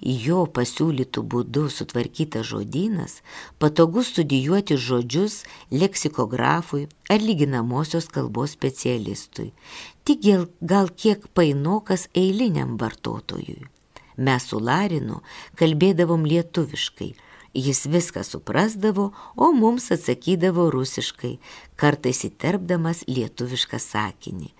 jo 0.00 0.44
pasiūlytų 0.46 1.22
būdu 1.22 1.66
sutvarkytas 1.72 2.46
žodynas 2.50 3.20
patogus 3.58 4.12
studijuoti 4.12 4.76
žodžius 4.76 5.44
leksikografui 5.70 6.86
ar 7.08 7.22
lyginamosios 7.22 8.08
kalbos 8.08 8.56
specialistui, 8.56 9.52
tik 10.04 10.20
gal 10.60 10.90
kiek 10.90 11.26
painokas 11.34 12.08
eiliniam 12.14 12.76
vartotojui. 12.76 13.75
Mes 14.16 14.48
su 14.48 14.60
Larinu 14.60 15.20
kalbėdavom 15.60 16.24
lietuviškai, 16.28 17.12
jis 17.56 17.86
viską 17.86 18.24
suprasdavo, 18.24 19.10
o 19.36 19.52
mums 19.52 19.90
atsakydavo 19.92 20.70
rusiškai, 20.72 21.36
kartais 21.76 22.24
įterpdamas 22.28 23.04
lietuvišką 23.08 23.80
sakinį. 23.80 24.50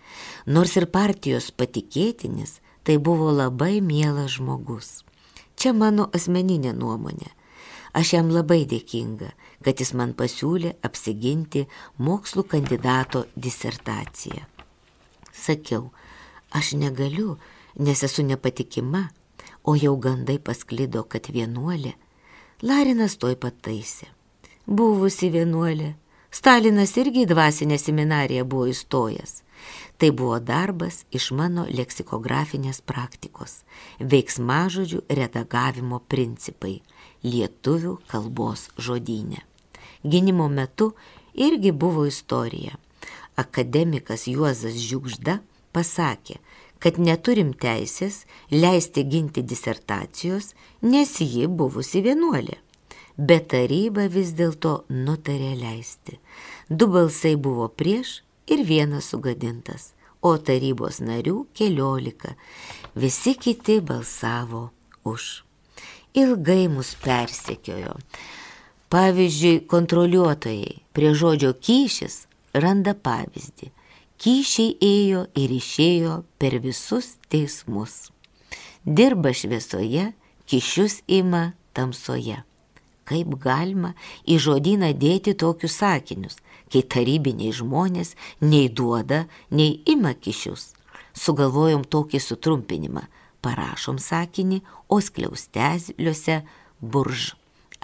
Nors 0.46 0.76
ir 0.76 0.88
partijos 0.92 1.50
patikėtinis, 1.50 2.60
tai 2.84 2.98
buvo 2.98 3.32
labai 3.32 3.80
mielas 3.80 4.36
žmogus. 4.36 5.02
Čia 5.56 5.72
mano 5.72 6.10
asmeninė 6.14 6.72
nuomonė. 6.76 7.32
Aš 7.96 8.12
jam 8.12 8.28
labai 8.28 8.66
dėkinga, 8.68 9.30
kad 9.64 9.80
jis 9.80 9.94
man 9.96 10.12
pasiūlė 10.16 10.74
apsiginti 10.84 11.64
mokslų 11.96 12.44
kandidato 12.52 13.24
disertaciją. 13.36 14.44
Sakiau, 15.32 15.88
aš 16.52 16.74
negaliu, 16.76 17.38
nes 17.80 18.02
esu 18.04 18.24
nepatikima, 18.24 19.06
o 19.66 19.74
jau 19.76 19.96
gandai 19.98 20.38
pasklido, 20.38 21.02
kad 21.04 21.28
vienuolė. 21.34 21.96
Larinas 22.62 23.18
toj 23.20 23.34
pataisė. 23.42 24.08
Buvusi 24.66 25.28
vienuolė. 25.34 25.94
Stalinas 26.30 26.94
irgi 27.00 27.24
į 27.24 27.30
dvasinę 27.32 27.76
seminariją 27.80 28.46
buvo 28.48 28.70
įstojęs. 28.70 29.42
Tai 29.96 30.10
buvo 30.12 30.38
darbas 30.40 31.02
iš 31.10 31.30
mano 31.32 31.64
leksikografinės 31.72 32.82
praktikos, 32.84 33.62
veiksmažodžių 33.98 35.00
redagavimo 35.18 36.02
principai, 36.12 36.82
lietuvių 37.24 37.94
kalbos 38.10 38.68
žodynė. 38.76 39.40
Gynimo 40.04 40.48
metu 40.52 40.92
irgi 41.32 41.72
buvo 41.72 42.04
istorija. 42.06 42.76
Akademikas 43.36 44.26
Juozas 44.28 44.76
Žiugžda 44.80 45.40
pasakė, 45.72 46.38
kad 46.82 46.98
neturim 46.98 47.52
teisės 47.56 48.24
leisti 48.52 49.04
ginti 49.08 49.42
disertacijos, 49.42 50.52
nes 50.82 51.16
ji 51.20 51.46
buvusi 51.48 52.02
vienuolė. 52.04 52.60
Bet 53.16 53.48
taryba 53.54 54.10
vis 54.12 54.34
dėlto 54.36 54.84
nutarė 54.92 55.54
leisti. 55.56 56.18
Du 56.68 56.88
balsai 56.92 57.36
buvo 57.40 57.68
prieš 57.72 58.20
ir 58.52 58.64
vienas 58.68 59.08
sugadintas, 59.12 59.94
o 60.20 60.36
tarybos 60.36 61.00
narių 61.00 61.46
keliolika. 61.56 62.34
Visi 62.94 63.34
kiti 63.40 63.80
balsavo 63.80 64.68
už. 65.08 65.42
Ilgai 66.16 66.66
mus 66.72 66.94
persekiojo. 67.00 67.96
Pavyzdžiui, 68.92 69.64
kontroliuotojai 69.68 70.76
prie 70.96 71.10
žodžio 71.16 71.54
kyšis 71.56 72.26
randa 72.54 72.94
pavyzdį. 72.94 73.72
Kyšiai 74.22 74.76
ėjo 74.80 75.26
ir 75.36 75.52
išėjo 75.58 76.22
per 76.40 76.58
visus 76.64 77.16
teismus. 77.28 78.10
Dirba 78.86 79.34
šviesoje, 79.36 80.12
kišius 80.48 81.02
ima 81.06 81.52
tamsoje. 81.76 82.42
Kaip 83.06 83.36
galima 83.38 83.92
į 84.26 84.38
žodyną 84.42 84.90
dėti 84.98 85.36
tokius 85.38 85.78
sakinius? 85.78 86.40
kai 86.72 86.82
tarybiniai 86.82 87.54
žmonės 87.54 88.14
nei 88.42 88.68
duoda, 88.68 89.24
nei 89.50 89.80
ima 89.88 90.14
kišius. 90.14 90.72
Sugalvojom 91.16 91.86
tokį 91.88 92.20
sutrumpinimą. 92.20 93.06
Parašom 93.44 94.00
sakinį, 94.02 94.62
o 94.90 94.98
skliausteliuose 95.00 96.40
burž. 96.80 97.34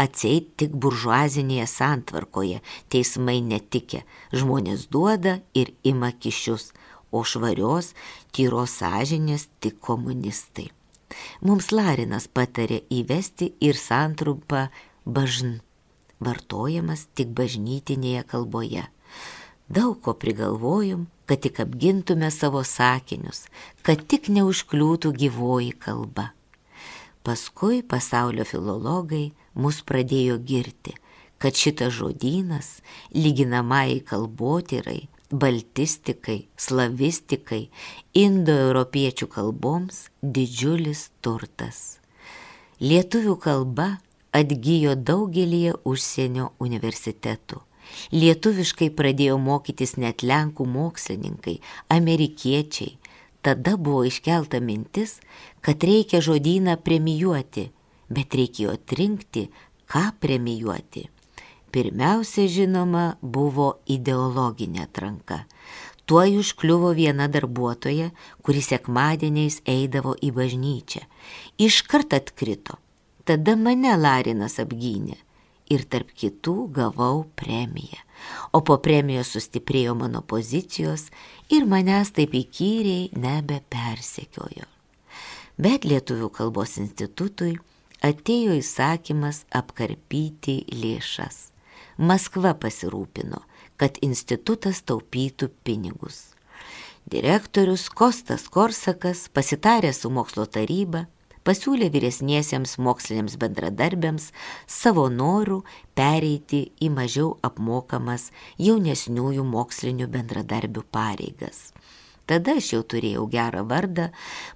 Atseit 0.03 0.55
tik 0.59 0.73
buržuazinėje 0.83 1.67
santvarkoje 1.71 2.61
teismai 2.91 3.39
netikė, 3.45 4.03
žmonės 4.35 4.89
duoda 4.91 5.39
ir 5.55 5.75
ima 5.87 6.11
kišius, 6.13 6.73
o 7.13 7.23
švarios, 7.29 7.93
tyros 8.33 8.79
sąžinės 8.81 9.49
tik 9.61 9.79
komunistai. 9.85 10.71
Mums 11.45 11.69
Larinas 11.77 12.27
patarė 12.27 12.81
įvesti 12.91 13.53
ir 13.61 13.77
santrumpą 13.77 14.67
bažn, 15.05 15.59
vartojamas 16.25 17.07
tik 17.15 17.35
bažnytinėje 17.37 18.25
kalboje. 18.33 18.87
Daug 19.73 20.01
ko 20.05 20.17
prigalvojom, 20.19 21.07
kad 21.29 21.45
tik 21.45 21.61
apgintume 21.63 22.31
savo 22.33 22.65
sakinius, 22.67 23.47
kad 23.85 24.03
tik 24.09 24.33
neužkliūtų 24.33 25.13
gyvoji 25.21 25.77
kalba. 25.85 26.33
Paskui 27.23 27.85
pasaulio 27.87 28.45
filologai 28.49 29.31
mus 29.55 29.81
pradėjo 29.87 30.39
girti, 30.39 30.95
kad 31.43 31.59
šitas 31.59 31.95
žodynas, 31.97 32.81
lyginamai 33.15 34.01
kalbotyrai, 34.07 35.09
baltistikai, 35.33 36.47
slavistikai, 36.61 37.67
indoeuropiečių 38.15 39.29
kalboms 39.33 40.07
didžiulis 40.23 41.09
turtas. 41.25 41.99
Lietuvių 42.83 43.37
kalba 43.41 43.89
atgyjo 44.35 44.95
daugelį 44.97 45.77
užsienio 45.89 46.53
universitetų. 46.63 47.61
Lietuviškai 48.15 48.89
pradėjo 48.97 49.37
mokytis 49.39 49.97
net 50.01 50.23
lenkų 50.25 50.67
mokslininkai, 50.67 51.59
amerikiečiai. 51.93 52.97
Tada 53.43 53.75
buvo 53.77 54.05
iškelta 54.07 54.61
mintis, 54.63 55.19
kad 55.61 55.83
reikia 55.83 56.23
žodyną 56.23 56.77
premijuoti, 56.79 57.71
bet 58.15 58.37
reikėjo 58.39 58.77
atrinkti, 58.77 59.49
ką 59.91 60.11
premijuoti. 60.21 61.09
Pirmiausia, 61.73 62.45
žinoma, 62.53 63.17
buvo 63.23 63.79
ideologinė 63.89 64.85
atranka. 64.85 65.47
Tuo 66.05 66.25
užkliuvo 66.27 66.91
viena 66.93 67.29
darbuotoja, 67.33 68.11
kuri 68.45 68.61
sekmadieniais 68.61 69.63
eidavo 69.65 70.13
į 70.21 70.33
bažnyčią. 70.37 71.05
Iškart 71.63 72.13
atkrito. 72.19 72.77
Tada 73.25 73.55
mane 73.57 73.95
Larinas 73.97 74.59
apgynė 74.61 75.17
ir 75.73 75.87
tarp 75.89 76.11
kitų 76.19 76.57
gavau 76.75 77.23
premiją. 77.39 78.03
O 78.53 78.61
po 78.67 78.77
premijos 78.83 79.33
sustiprėjo 79.35 79.95
mano 79.99 80.21
pozicijos 80.27 81.09
ir 81.49 81.65
manęs 81.71 82.13
taip 82.19 82.35
įkyriai 82.37 83.11
nebepersekiojo. 83.17 84.69
Bet 85.63 85.87
Lietuvių 85.87 86.29
kalbos 86.35 86.77
institutui 86.83 87.57
atėjo 88.03 88.59
įsakymas 88.59 89.45
apkarpyti 89.55 90.63
lėšas. 90.75 91.53
Maskva 92.03 92.55
pasirūpino, 92.59 93.43
kad 93.79 93.99
institutas 94.03 94.83
taupytų 94.83 95.53
pinigus. 95.63 96.33
Direktorius 97.07 97.89
Kostas 97.91 98.49
Korsakas, 98.49 99.27
pasitaręs 99.35 100.03
su 100.03 100.11
mokslo 100.11 100.47
taryba, 100.47 101.07
pasiūlė 101.47 101.89
vyresniesiems 101.91 102.77
moksliniams 102.79 103.35
bendradarbiams 103.43 104.31
savo 104.71 105.09
norų 105.11 105.63
pereiti 105.99 106.69
į 106.81 106.93
mažiau 106.95 107.35
apmokamas 107.43 108.31
jaunesniųjų 108.63 109.45
mokslinių 109.47 110.09
bendradarbių 110.15 110.87
pareigas. 110.95 111.73
Tada 112.31 112.55
aš 112.61 112.73
jau 112.77 112.83
turėjau 112.87 113.27
gerą 113.31 113.65
vardą, 113.67 114.13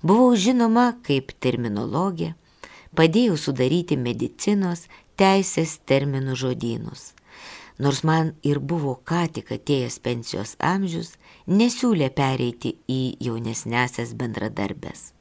buvau 0.06 0.30
žinoma 0.38 0.92
kaip 1.06 1.34
terminologė, 1.42 2.36
padėjau 2.96 3.36
sudaryti 3.40 3.98
medicinos, 4.00 4.86
teisės 5.20 5.78
terminų 5.86 6.34
žodynus 6.36 7.12
nors 7.78 8.02
man 8.04 8.32
ir 8.42 8.58
buvo 8.58 8.96
ką 9.04 9.26
tik 9.32 9.52
atėjęs 9.52 9.98
pensijos 10.04 10.54
amžius, 10.62 11.14
nesiūlė 11.46 12.08
pereiti 12.16 12.76
į 12.88 13.16
jaunesnesias 13.26 14.14
bendradarbės. 14.16 15.12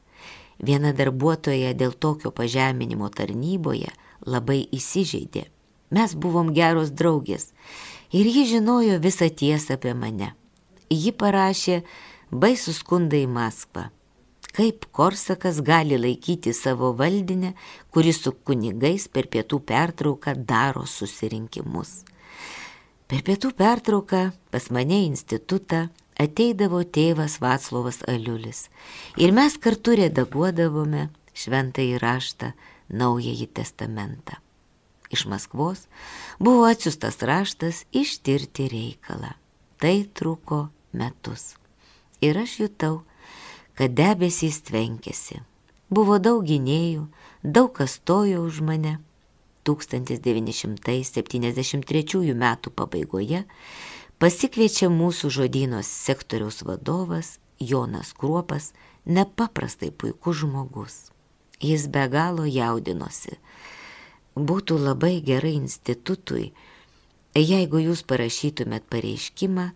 Viena 0.60 0.94
darbuotoja 0.96 1.74
dėl 1.76 1.92
tokio 1.92 2.32
pažeminimo 2.32 3.10
tarnyboje 3.12 3.92
labai 4.26 4.62
įsižeidė. 4.72 5.50
Mes 5.92 6.16
buvom 6.16 6.54
geros 6.56 6.94
draugės 6.96 7.52
ir 8.16 8.26
ji 8.26 8.46
žinojo 8.56 9.02
visą 9.04 9.28
tiesą 9.30 9.76
apie 9.76 9.94
mane. 9.94 10.32
Ji 10.90 11.12
parašė 11.12 11.82
baisų 12.32 12.74
skundą 12.78 13.20
į 13.20 13.28
Maskvą. 13.28 13.90
Kaip 14.56 14.86
Korsakas 14.96 15.60
gali 15.60 15.98
laikyti 16.00 16.54
savo 16.56 16.94
valdinę, 16.96 17.54
kuris 17.92 18.22
su 18.24 18.32
kunigais 18.48 19.10
per 19.12 19.28
pietų 19.28 19.60
pertrauką 19.68 20.36
daro 20.48 20.86
susirinkimus. 20.88 22.06
Per 23.12 23.20
pietų 23.28 23.52
pertrauką 23.60 24.22
pas 24.52 24.70
mane 24.72 25.02
institutą 25.10 25.90
ateidavo 26.18 26.80
tėvas 26.88 27.38
Vaclovas 27.44 28.00
Aliulis 28.08 28.70
ir 29.20 29.36
mes 29.36 29.60
kartu 29.60 29.98
redaguodavome 30.00 31.10
šventąjį 31.36 32.00
raštą 32.00 32.54
Naująjį 32.96 33.48
testamentą. 33.60 34.40
Iš 35.12 35.26
Maskvos 35.30 35.86
buvo 36.40 36.66
atsiustas 36.70 37.20
raštas 37.22 37.84
ištirti 37.92 38.70
reikalą. 38.72 39.34
Tai 39.78 39.96
truko 40.18 40.70
metus. 40.94 41.56
Ir 42.24 42.40
aš 42.40 42.60
jutau, 42.62 43.04
kad 43.76 43.92
debesys 43.96 44.62
tvenkėsi. 44.68 45.42
Buvo 45.90 46.20
daug 46.20 46.46
gynėjų, 46.48 47.08
daug 47.44 47.74
kas 47.78 47.92
stojo 48.00 48.42
už 48.48 48.62
mane 48.66 49.00
1973 49.66 52.34
m. 52.34 52.58
pabaigoje 52.76 53.46
pasikviečia 54.20 54.90
mūsų 54.90 55.30
žodynos 55.30 55.88
sektoriaus 55.88 56.64
vadovas 56.64 57.40
Jonas 57.60 58.14
Kruopas, 58.14 58.74
nepaprastai 59.06 59.92
puikus 59.92 60.38
žmogus. 60.44 61.12
Jis 61.62 61.88
be 61.88 62.08
galo 62.12 62.46
jaudinosi. 62.46 63.38
Būtų 64.36 64.78
labai 64.82 65.22
gerai 65.24 65.56
institutui, 65.56 66.52
jeigu 67.36 67.80
jūs 67.80 68.04
parašytumėt 68.04 68.84
pareiškimą 68.92 69.72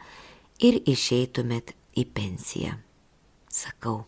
ir 0.60 0.82
išeitumėt 0.84 1.74
į 1.96 2.06
pensiją. 2.12 2.89
Sakau, 3.50 4.04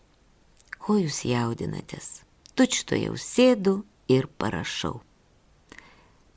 ko 0.78 0.98
jūs 1.00 1.24
jaudinatės? 1.26 2.22
Tučto 2.54 2.94
jau 2.94 3.16
sėdu 3.18 3.80
ir 4.12 4.28
parašau. 4.38 5.00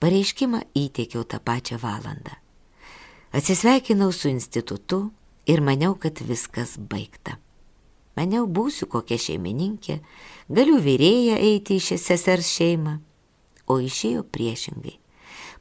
Pareiškimą 0.02 0.64
įteikiau 0.74 1.24
tą 1.30 1.38
pačią 1.40 1.78
valandą. 1.82 2.34
Atsisveikinau 3.36 4.12
su 4.12 4.30
institutu 4.30 5.12
ir 5.46 5.62
maniau, 5.62 5.94
kad 5.96 6.20
viskas 6.24 6.76
baigta. 6.80 7.38
Maniau, 8.16 8.46
būsiu 8.48 8.88
kokia 8.88 9.18
šeimininkė, 9.20 10.00
galiu 10.50 10.80
vyrėja 10.82 11.36
eiti 11.38 11.78
į 11.78 11.84
šią 11.84 11.98
sesers 12.00 12.52
šeimą, 12.58 13.00
o 13.68 13.78
išėjo 13.84 14.24
priešingai. 14.32 14.96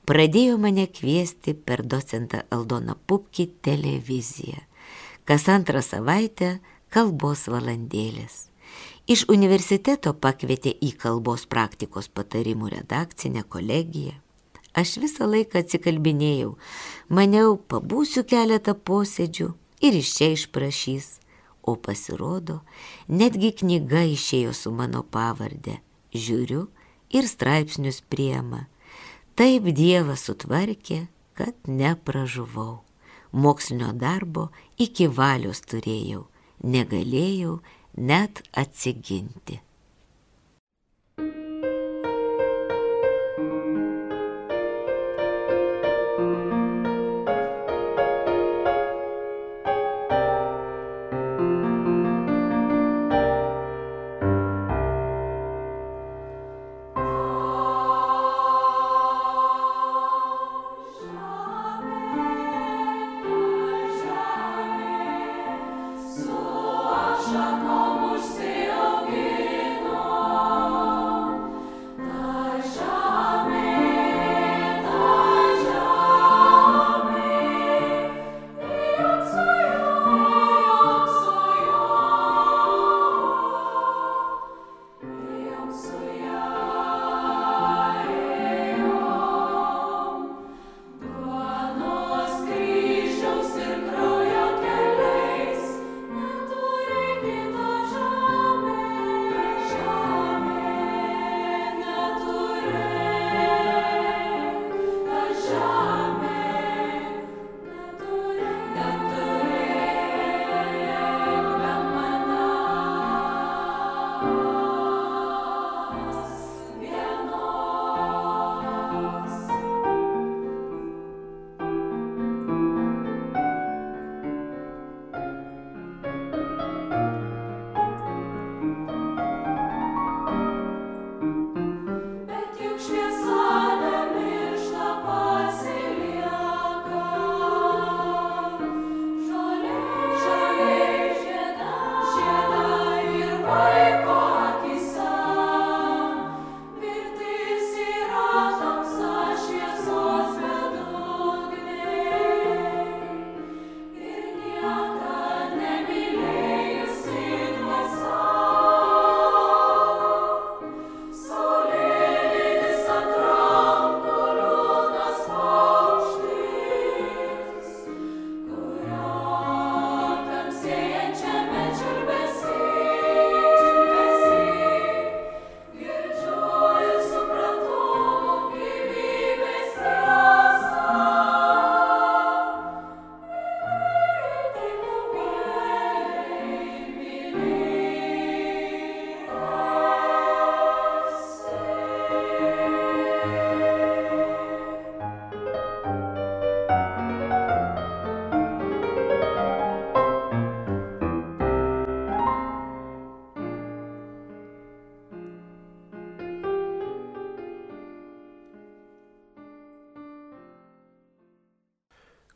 Pradėjo 0.07 0.59
mane 0.61 0.85
kviesti 0.87 1.55
per 1.57 1.83
docentą 1.83 2.45
Aldoną 2.53 2.95
Pupkį 3.09 3.49
televiziją. 3.65 4.61
Kas 5.25 5.49
antrą 5.49 5.81
savaitę 5.83 6.59
kalbos 6.95 7.49
valandėlės. 7.51 8.45
Iš 9.11 9.27
universiteto 9.33 10.15
pakvietė 10.15 10.71
į 10.79 10.93
kalbos 11.03 11.45
praktikos 11.51 12.07
patarimų 12.09 12.71
redakcinę 12.77 13.43
kolegiją. 13.51 14.15
Aš 14.75 14.97
visą 15.03 15.27
laiką 15.31 15.61
atsikalbinėjau, 15.63 16.55
maniau, 17.19 17.57
pabūsiu 17.71 18.25
keletą 18.31 18.75
posėdžių 18.75 19.49
ir 19.87 19.99
iš 20.01 20.15
čia 20.19 20.31
išprašys. 20.35 21.11
O 21.65 21.77
pasirodo, 21.81 22.59
netgi 23.09 23.51
knyga 23.61 24.03
išėjo 24.13 24.53
su 24.57 24.73
mano 24.75 25.01
pavardė. 25.03 25.79
Žiūriu 26.15 26.67
ir 27.17 27.29
straipsnius 27.31 28.03
priema. 28.05 28.67
Taip 29.35 29.71
Dievas 29.75 30.27
sutvarkė, 30.29 31.07
kad 31.35 31.57
nepražuvau. 31.67 32.83
Mokslinio 33.33 33.91
darbo 33.99 34.51
iki 34.79 35.09
valios 35.11 35.63
turėjau, 35.65 36.27
negalėjau 36.65 37.59
net 37.95 38.43
atsiginti. 38.57 39.61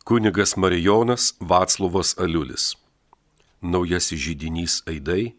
Kunigas 0.08 0.56
Marijonas 0.56 1.34
Vaclovas 1.40 2.18
Aliulis. 2.18 2.76
Naujasis 3.60 4.20
žydinys 4.20 4.82
Aidai 4.86 5.34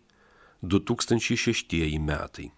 2006 0.61 1.97
metai. 1.97 2.51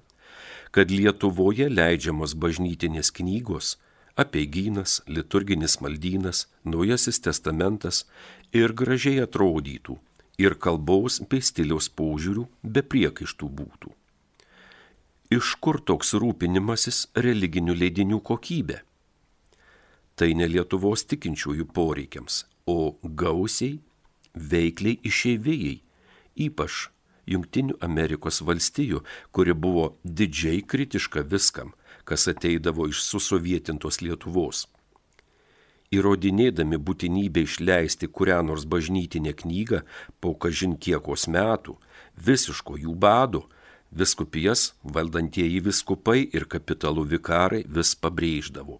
kad 0.70 0.92
Lietuvoje 0.92 1.66
leidžiamos 1.72 2.36
bažnytinės 2.38 3.10
knygos 3.16 3.78
apeigynas, 4.20 5.00
liturginis 5.06 5.78
maldynas, 5.84 6.46
naujasis 6.64 7.20
testamentas 7.24 8.04
ir 8.52 8.74
gražiai 8.76 9.22
atrodytų, 9.24 9.96
ir 10.44 10.56
kalbos 10.66 11.20
bei 11.30 11.42
stiliaus 11.44 11.88
požiūrių 12.00 12.46
be 12.62 12.82
priekaištų 12.92 13.48
būtų. 13.60 13.94
Iš 15.30 15.56
kur 15.62 15.78
toks 15.86 16.14
rūpinimasis 16.18 17.04
religinių 17.14 17.76
leidinių 17.82 18.18
kokybė? 18.30 18.80
Tai 20.18 20.30
ne 20.36 20.48
Lietuvos 20.50 21.04
tikinčiųjų 21.08 21.68
poreikiams, 21.76 22.44
o 22.66 22.96
gausiai, 23.04 23.78
veikliai 24.34 24.98
išeivėjai, 25.06 25.76
ypač 26.46 26.88
Junktinių 27.30 27.76
Amerikos 27.86 28.40
valstijų, 28.42 29.04
kuri 29.30 29.54
buvo 29.54 29.92
didžiai 30.02 30.64
kritiška 30.66 31.22
viskam, 31.30 31.70
kas 32.10 32.26
ateidavo 32.32 32.88
iš 32.90 33.04
susovietintos 33.06 34.00
Lietuvos. 34.02 34.64
Įrodinėdami 35.94 36.78
būtinybę 36.86 37.44
išleisti 37.46 38.08
kurią 38.16 38.40
nors 38.46 38.66
bažnytinę 38.72 39.34
knygą 39.38 39.80
po 40.22 40.34
kažin 40.42 40.74
kiekos 40.86 41.26
metų, 41.36 41.76
visiško 42.26 42.78
jų 42.82 42.94
bado, 43.04 43.44
viskupijas, 44.02 44.72
valdantieji 44.96 45.60
viskupai 45.66 46.20
ir 46.38 46.46
kapitalų 46.54 47.04
vikarai 47.14 47.64
vis 47.78 47.92
pabrėždavo. 48.02 48.78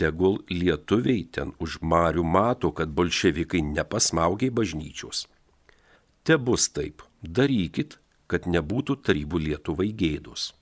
Tegul 0.00 0.38
lietuviai 0.48 1.26
ten 1.36 1.52
už 1.60 1.80
marių 1.92 2.24
mato, 2.36 2.70
kad 2.72 2.88
bolševikai 2.88 3.60
nepasmaugiai 3.74 4.52
bažnyčios. 4.60 5.26
Te 6.24 6.36
bus 6.36 6.68
taip, 6.72 7.04
darykit, 7.20 7.98
kad 8.28 8.48
nebūtų 8.48 8.96
tarybų 9.04 9.44
Lietuvai 9.48 9.90
gėdos 9.92 10.54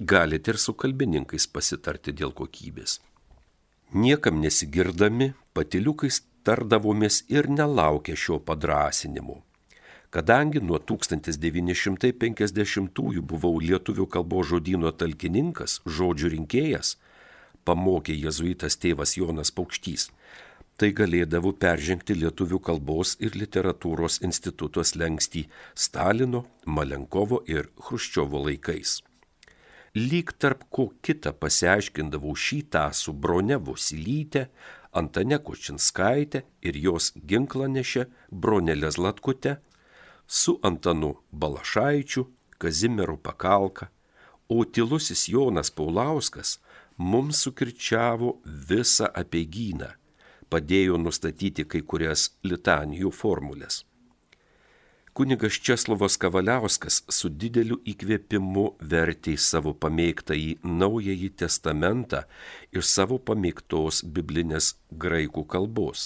galite 0.00 0.50
ir 0.50 0.58
su 0.58 0.74
kalbininkais 0.78 1.46
pasitarti 1.50 2.12
dėl 2.14 2.30
kokybės. 2.30 3.00
Niekam 3.94 4.40
nesigirdami, 4.40 5.34
patiliukais 5.54 6.22
tardavomės 6.46 7.24
ir 7.28 7.48
nelaukę 7.50 8.16
šio 8.16 8.38
padrasinimo. 8.38 9.42
Kadangi 10.14 10.60
nuo 10.64 10.78
1950-ųjų 10.78 13.22
buvau 13.32 13.60
lietuvių 13.60 14.06
kalbos 14.06 14.46
žodino 14.52 14.90
talkininkas, 14.92 15.80
žodžių 15.84 16.28
rinkėjas, 16.36 16.96
pamokė 17.64 18.14
jezuitas 18.14 18.76
tėvas 18.80 19.16
Jonas 19.18 19.50
Paukštys, 19.50 20.10
tai 20.78 20.92
galėdavau 20.94 21.52
peržengti 21.52 22.14
lietuvių 22.14 22.58
kalbos 22.70 23.16
ir 23.18 23.34
literatūros 23.34 24.22
institutos 24.22 24.94
lengstį 24.94 25.48
Stalino, 25.74 26.46
Malenkovo 26.64 27.42
ir 27.50 27.68
Hruščiovo 27.82 28.38
laikais 28.46 29.07
lyg 29.94 30.32
tarp 30.38 30.64
ko 30.70 30.90
kitą 31.02 31.32
pasiaiškindavau 31.32 32.34
šitą 32.36 32.88
su 32.92 33.12
Brone 33.12 33.56
Vosilytė, 33.56 34.48
Antane 34.92 35.38
Kočinskaitė 35.44 36.42
ir 36.64 36.76
jos 36.80 37.12
ginklanešė 37.28 38.06
Bronelė 38.30 38.90
Zlatkute, 38.90 39.58
su 40.26 40.58
Antanu 40.62 41.14
Balašaičiu, 41.32 42.26
Kazimieru 42.58 43.16
Pakalka, 43.16 43.90
o 44.48 44.64
tylusis 44.64 45.28
Jonas 45.28 45.70
Paulauskas 45.70 46.58
mums 46.96 47.44
sukirčiavo 47.44 48.38
visą 48.44 49.12
apiegyną, 49.14 49.92
padėjo 50.48 50.96
nustatyti 50.98 51.68
kai 51.68 51.84
kurias 51.84 52.30
litanijų 52.44 53.12
formulės 53.12 53.84
kunigas 55.18 55.52
Česlovas 55.52 56.14
Kavaliauskas 56.22 57.00
su 57.10 57.28
dideliu 57.42 57.80
įkvėpimu 57.90 58.62
vertė 58.90 59.32
į 59.34 59.40
savo 59.42 59.72
pamėgtąjį 59.82 60.52
Naująjį 60.62 61.30
Testamentą 61.42 62.20
iš 62.70 62.84
savo 62.86 63.16
pamėgtos 63.18 64.04
biblinės 64.14 64.68
graikų 65.04 65.42
kalbos. 65.54 66.04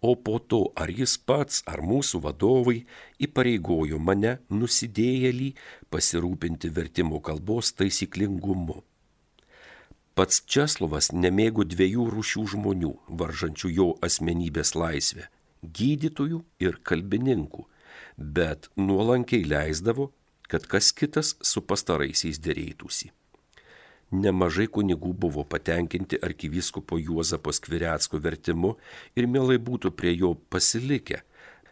O 0.00 0.14
po 0.16 0.38
to 0.40 0.60
ar 0.72 0.88
jis 0.88 1.18
pats, 1.20 1.60
ar 1.68 1.82
mūsų 1.84 2.22
vadovai 2.24 2.78
įpareigojo 3.26 4.00
mane 4.00 4.38
nusidėjėlį 4.48 5.50
pasirūpinti 5.92 6.70
vertimo 6.78 7.20
kalbos 7.20 7.74
taisyklingumu. 7.76 8.78
Pats 10.16 10.40
Česlovas 10.48 11.10
nemėgo 11.12 11.68
dviejų 11.74 12.08
rūšių 12.16 12.46
žmonių, 12.54 12.94
varžančių 13.20 13.74
jo 13.80 13.90
asmenybės 14.08 14.72
laisvę- 14.80 15.28
gydytojų 15.80 16.40
ir 16.64 16.80
kalbininkų 16.80 17.66
bet 18.20 18.68
nuolankiai 18.76 19.48
leisdavo, 19.48 20.10
kad 20.48 20.66
kas 20.66 20.92
kitas 20.92 21.34
su 21.42 21.62
pastaraisiais 21.64 22.38
dėrėtųsi. 22.42 23.10
Nemažai 24.10 24.66
kunigų 24.66 25.12
buvo 25.24 25.44
patenkinti 25.46 26.18
arkivyskupo 26.26 26.98
Juozapo 26.98 27.52
Skviretsko 27.54 28.18
vertimu 28.18 28.74
ir 29.16 29.28
mielai 29.30 29.56
būtų 29.62 29.92
prie 29.94 30.16
jo 30.18 30.34
pasilikę, 30.50 31.22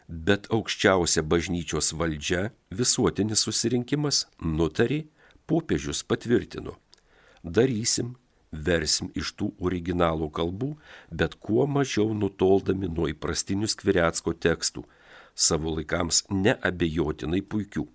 bet 0.08 0.46
aukščiausia 0.54 1.24
bažnyčios 1.26 1.90
valdžia, 1.98 2.52
visuotinis 2.70 3.42
susirinkimas 3.42 4.26
nutarė, 4.40 5.04
popiežius 5.50 6.04
patvirtino. 6.06 6.76
Darysim, 7.42 8.14
versim 8.52 9.10
iš 9.18 9.34
tų 9.34 9.50
originalų 9.58 10.30
kalbų, 10.30 10.70
bet 11.10 11.34
kuo 11.42 11.66
mažiau 11.66 12.14
nutoldami 12.14 12.88
nuo 12.88 13.10
įprastinių 13.10 13.68
Skviretsko 13.68 14.32
tekstų 14.38 14.86
savo 15.38 15.76
laikams 15.76 16.24
neabejotinai 16.32 17.42
puikių. 17.46 17.86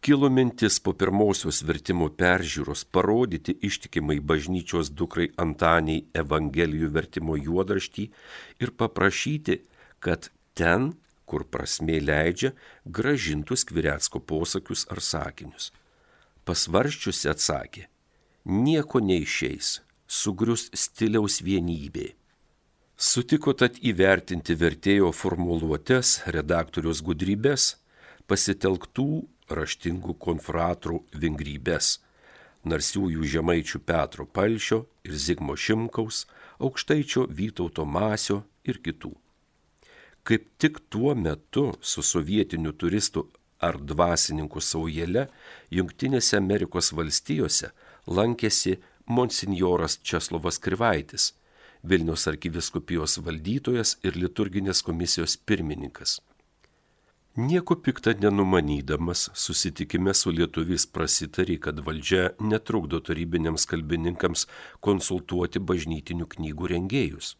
Kilo 0.00 0.30
mintis 0.32 0.78
po 0.80 0.94
pirmosios 0.96 1.58
vertimo 1.68 2.06
peržiūros 2.20 2.86
parodyti 2.94 3.52
ištikimai 3.68 4.16
bažnyčios 4.24 4.88
dukrai 4.96 5.26
Antaniai 5.44 6.06
Evangelijų 6.22 6.88
vertimo 6.94 7.36
juodraštį 7.36 8.06
ir 8.64 8.72
paprašyti, 8.80 9.58
kad 10.00 10.30
ten, 10.56 10.94
kur 11.28 11.44
prasmė 11.44 11.98
leidžia, 12.00 12.54
gražintų 12.86 13.58
Skviretsko 13.60 14.22
posakius 14.24 14.86
ar 14.88 15.02
sakinius. 15.04 15.68
Pasvarščiusi 16.48 17.28
atsakė, 17.34 17.84
nieko 18.48 19.04
neišeis, 19.04 19.82
sugrius 20.08 20.70
stiliaus 20.72 21.42
vienybė 21.44 22.14
Sutiko 23.00 23.54
tad 23.56 23.78
įvertinti 23.80 24.52
vertėjo 24.60 25.06
formuluotės, 25.16 26.18
redaktorius 26.36 26.98
gudrybės, 27.00 27.78
pasitelktų 28.28 29.06
raštingų 29.48 30.18
konfratrų 30.20 30.98
vingrybės, 31.22 31.94
narsiųjų 32.68 33.24
žemaičių 33.36 33.80
Petro 33.88 34.28
Palšio 34.28 34.82
ir 35.08 35.16
Zigmo 35.16 35.56
Šimkaus, 35.56 36.26
aukštaičio 36.60 37.24
Vytauto 37.40 37.88
Masio 37.88 38.42
ir 38.68 38.82
kitų. 38.84 39.14
Kaip 40.20 40.52
tik 40.60 40.84
tuo 40.92 41.16
metu 41.16 41.70
su 41.80 42.04
sovietiniu 42.04 42.76
turistu 42.76 43.30
ar 43.64 43.80
dvasininkų 43.80 44.60
saujele 44.60 45.30
Junktinėse 45.72 46.36
Amerikos 46.36 46.92
valstijose 46.92 47.72
lankėsi 48.04 48.76
monsinjoras 49.08 50.02
Česlovas 50.04 50.60
Krivaitis, 50.60 51.32
Vilnius 51.82 52.26
arkiviskupijos 52.28 53.18
valdytojas 53.24 53.96
ir 54.04 54.16
liturginės 54.20 54.82
komisijos 54.84 55.38
pirmininkas. 55.48 56.18
Nieko 57.36 57.76
piktą 57.76 58.12
nenumanydamas, 58.20 59.30
susitikime 59.34 60.12
su 60.14 60.32
lietuviais 60.34 60.84
prasitarė, 60.90 61.56
kad 61.62 61.80
valdžia 61.86 62.32
netrukdo 62.42 63.00
tarybiniams 63.00 63.64
kalbininkams 63.70 64.46
konsultuoti 64.82 65.62
bažnytinių 65.62 66.26
knygų 66.34 66.72
rengėjus. 66.74 67.36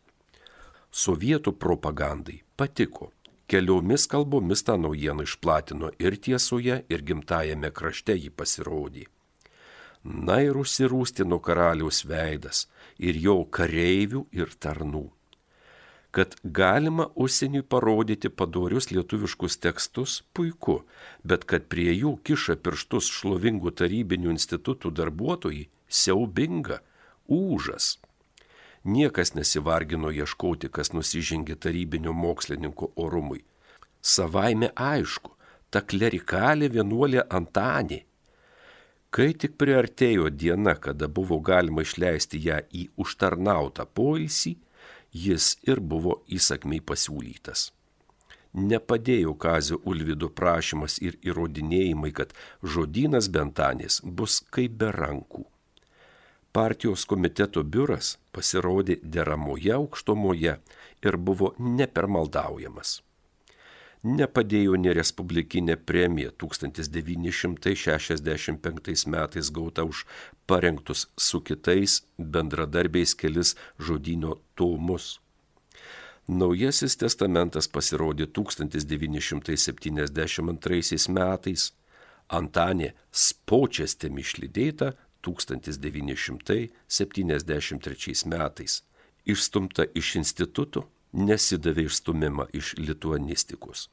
Sovietų 0.90 1.52
propagandai 1.52 2.40
patiko. 2.56 3.10
Keliomis 3.50 4.06
kalbomis 4.06 4.62
tą 4.62 4.78
naujieną 4.78 5.26
išplatino 5.26 5.90
ir 5.98 6.16
tiesoje, 6.16 6.84
ir 6.88 7.02
gimtajame 7.02 7.74
krašte 7.74 8.14
jį 8.14 8.30
pasirodė. 8.30 9.08
Na 10.04 10.40
ir 10.40 10.56
užsirūstino 10.56 11.40
karaliaus 11.44 12.04
veidas 12.08 12.66
ir 12.98 13.16
jo 13.20 13.42
kareivių 13.44 14.26
ir 14.32 14.54
tarnų 14.56 15.08
kad 16.10 16.36
galima 16.42 17.06
užsieniui 17.14 17.62
parodyti 17.62 18.28
padorius 18.28 18.90
lietuviškus 18.90 19.58
tekstus 19.62 20.22
puiku, 20.34 20.80
bet 21.22 21.44
kad 21.46 21.68
prie 21.70 21.92
jų 21.94 22.16
kiša 22.26 22.56
pirštus 22.64 23.10
šlovingų 23.14 23.70
tarybinių 23.80 24.34
institutų 24.34 24.90
darbuotojai 24.90 25.68
siaubinga, 25.88 26.80
užas. 27.30 27.98
Niekas 28.84 29.34
nesivargino 29.36 30.10
ieškoti, 30.10 30.70
kas 30.72 30.92
nusižengė 30.96 31.54
tarybinio 31.54 32.14
mokslininko 32.16 32.90
orumui. 32.96 33.44
Savaime 34.00 34.70
aišku, 34.74 35.34
ta 35.70 35.84
klerikalė 35.84 36.70
vienuolė 36.72 37.26
Antanė. 37.28 38.06
Kai 39.10 39.32
tik 39.34 39.56
priartėjo 39.58 40.28
diena, 40.30 40.76
kada 40.78 41.08
buvo 41.10 41.40
galima 41.42 41.82
išleisti 41.82 42.38
ją 42.44 42.60
į 42.70 42.84
užtarnautą 43.04 43.88
poilsį, 43.98 44.52
jis 45.24 45.56
ir 45.66 45.82
buvo 45.92 46.20
įsakmiai 46.38 46.84
pasiūlytas. 46.92 47.64
Nepadėjo 48.70 49.34
Kazio 49.34 49.80
Ulvido 49.90 50.30
prašymas 50.40 50.98
ir 51.02 51.18
įrodinėjimai, 51.26 52.12
kad 52.14 52.34
žodynas 52.62 53.30
Bentanės 53.34 53.98
bus 54.04 54.40
kaip 54.54 54.78
be 54.78 54.94
rankų. 54.94 55.44
Partijos 56.54 57.04
komiteto 57.06 57.62
biuras 57.62 58.16
pasirodė 58.34 58.98
deramoje 59.02 59.74
aukštumoje 59.74 60.56
ir 61.02 61.22
buvo 61.30 61.54
nepermaldaujamas 61.58 62.98
nepadėjo 64.02 64.76
ne 64.80 64.94
Respublikinė 64.96 65.76
premija 65.76 66.30
1965 66.42 69.06
metais 69.14 69.50
gauta 69.50 69.84
už 69.84 70.06
parengtus 70.46 71.08
su 71.16 71.40
kitais 71.40 72.02
bendradarbiais 72.18 73.14
kelis 73.14 73.56
žodynio 73.78 74.40
tomus. 74.54 75.20
Naujasis 76.28 76.96
testamentas 76.96 77.68
pasirodė 77.68 78.26
1972 78.26 81.08
metais, 81.10 81.72
Antanė 82.30 82.94
spočiastėm 83.10 84.22
išlydėta 84.22 84.94
1973 85.26 88.22
metais, 88.30 88.86
išstumta 89.26 89.82
iš 89.98 90.14
institutų 90.22 90.86
nesidavė 91.12 91.86
išstumimą 91.88 92.46
iš 92.56 92.74
lituanistikos. 92.78 93.88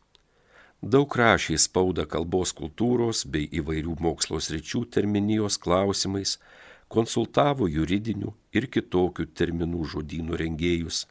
Daug 0.82 1.16
rašė 1.18 1.58
spaudą 1.58 2.06
kalbos 2.06 2.54
kultūros 2.54 3.24
bei 3.26 3.48
įvairių 3.60 3.96
mokslo 4.00 4.38
sričių 4.38 4.84
terminijos 4.94 5.58
klausimais, 5.58 6.38
konsultavo 6.88 7.68
juridinių 7.68 8.34
ir 8.54 8.68
kitokių 8.70 9.26
terminų 9.34 9.88
žodynų 9.94 10.38
rengėjus. 10.44 11.08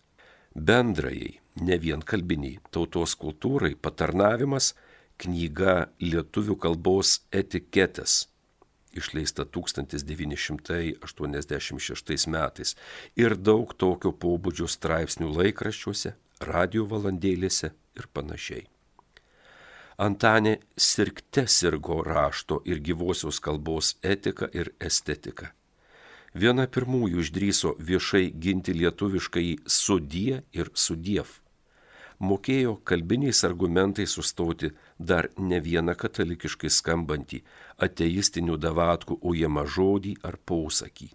Bendrajai, 0.54 1.40
ne 1.60 1.76
vien 1.82 2.00
kalbiniai, 2.00 2.60
tautos 2.70 3.16
kultūrai 3.18 3.74
patarnavimas 3.74 4.72
knyga 5.18 5.90
Lietuvių 6.00 6.56
kalbos 6.62 7.18
etiketės 7.32 8.26
išleista 8.96 9.44
1986 9.44 12.26
metais 12.32 12.76
ir 13.16 13.36
daug 13.36 13.74
tokio 13.74 14.12
pobūdžio 14.12 14.66
straipsnių 14.70 15.36
laikraščiuose, 15.38 16.14
radio 16.40 16.84
valandėlėse 16.90 17.70
ir 17.96 18.06
panašiai. 18.12 18.66
Antanė 19.96 20.58
sirgte 20.76 21.46
sirgo 21.48 22.02
rašto 22.04 22.60
ir 22.68 22.80
gyvosios 22.84 23.40
kalbos 23.40 23.96
etika 24.04 24.48
ir 24.52 24.74
estetika. 24.80 25.52
Viena 26.36 26.66
pirmųjų 26.68 27.20
išdryso 27.24 27.76
viešai 27.80 28.28
ginti 28.36 28.76
lietuviškai 28.76 29.56
sudie 29.64 30.44
ir 30.52 30.68
sudiev 30.74 31.40
mokėjo 32.18 32.80
kalbiniais 32.84 33.44
argumentais 33.44 34.14
sustoti 34.16 34.70
dar 34.98 35.28
ne 35.36 35.60
vieną 35.60 35.94
katalikiškai 35.98 36.70
skambantį 36.72 37.42
ateistinių 37.86 38.56
davatkų 38.60 39.18
ujamą 39.22 39.66
žodį 39.76 40.16
ar 40.22 40.38
posakį. 40.50 41.10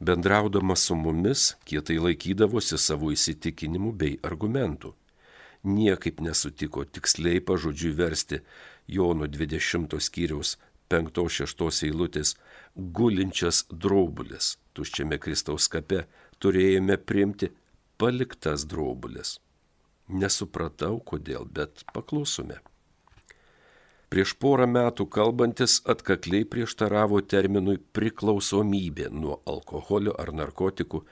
Bendraudamas 0.00 0.84
su 0.88 0.96
mumis, 0.96 1.54
kietai 1.64 1.96
laikydavosi 1.96 2.76
savo 2.78 3.12
įsitikinimų 3.14 3.92
bei 3.96 4.18
argumentų. 4.22 4.92
Niekaip 5.64 6.20
nesutiko 6.20 6.84
tiksliai 6.84 7.40
pažodžiui 7.40 7.94
versti 7.96 8.42
Jono 8.86 9.26
20 9.26 9.96
skyriaus 9.98 10.58
5-6 10.92 11.88
eilutės 11.88 12.36
gulinčias 12.76 13.64
drobulės 13.72 14.54
tuščiame 14.76 15.18
Kristaus 15.22 15.70
kape 15.72 16.04
turėjome 16.42 16.98
priimti 17.08 17.50
paliktas 18.00 18.66
drobulės. 18.68 19.38
Nesupratau 20.08 21.00
kodėl, 21.02 21.46
bet 21.50 21.82
paklausome. 21.92 22.60
Prieš 24.06 24.36
porą 24.38 24.68
metų 24.70 25.08
kalbantis 25.10 25.80
atkakliai 25.92 26.46
prieštaravo 26.46 27.18
terminui 27.26 27.80
priklausomybė 27.96 29.08
nuo 29.10 29.40
alkoholio 29.50 30.14
ar 30.14 30.30
narkotikų, 30.30 31.02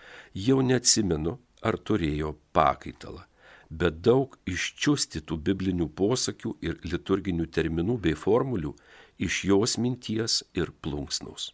jau 0.46 0.60
neatsimenu, 0.62 1.34
ar 1.64 1.78
turėjo 1.80 2.36
pakaitalą, 2.54 3.24
bet 3.70 3.98
daug 4.06 4.36
iščiustytų 4.46 5.40
biblinių 5.48 5.88
posakių 5.98 6.54
ir 6.62 6.78
liturginių 6.86 7.48
terminų 7.50 7.98
bei 8.06 8.14
formulių 8.14 8.74
iš 9.18 9.42
jos 9.50 9.74
minties 9.78 10.44
ir 10.54 10.70
plunksnaus. 10.84 11.50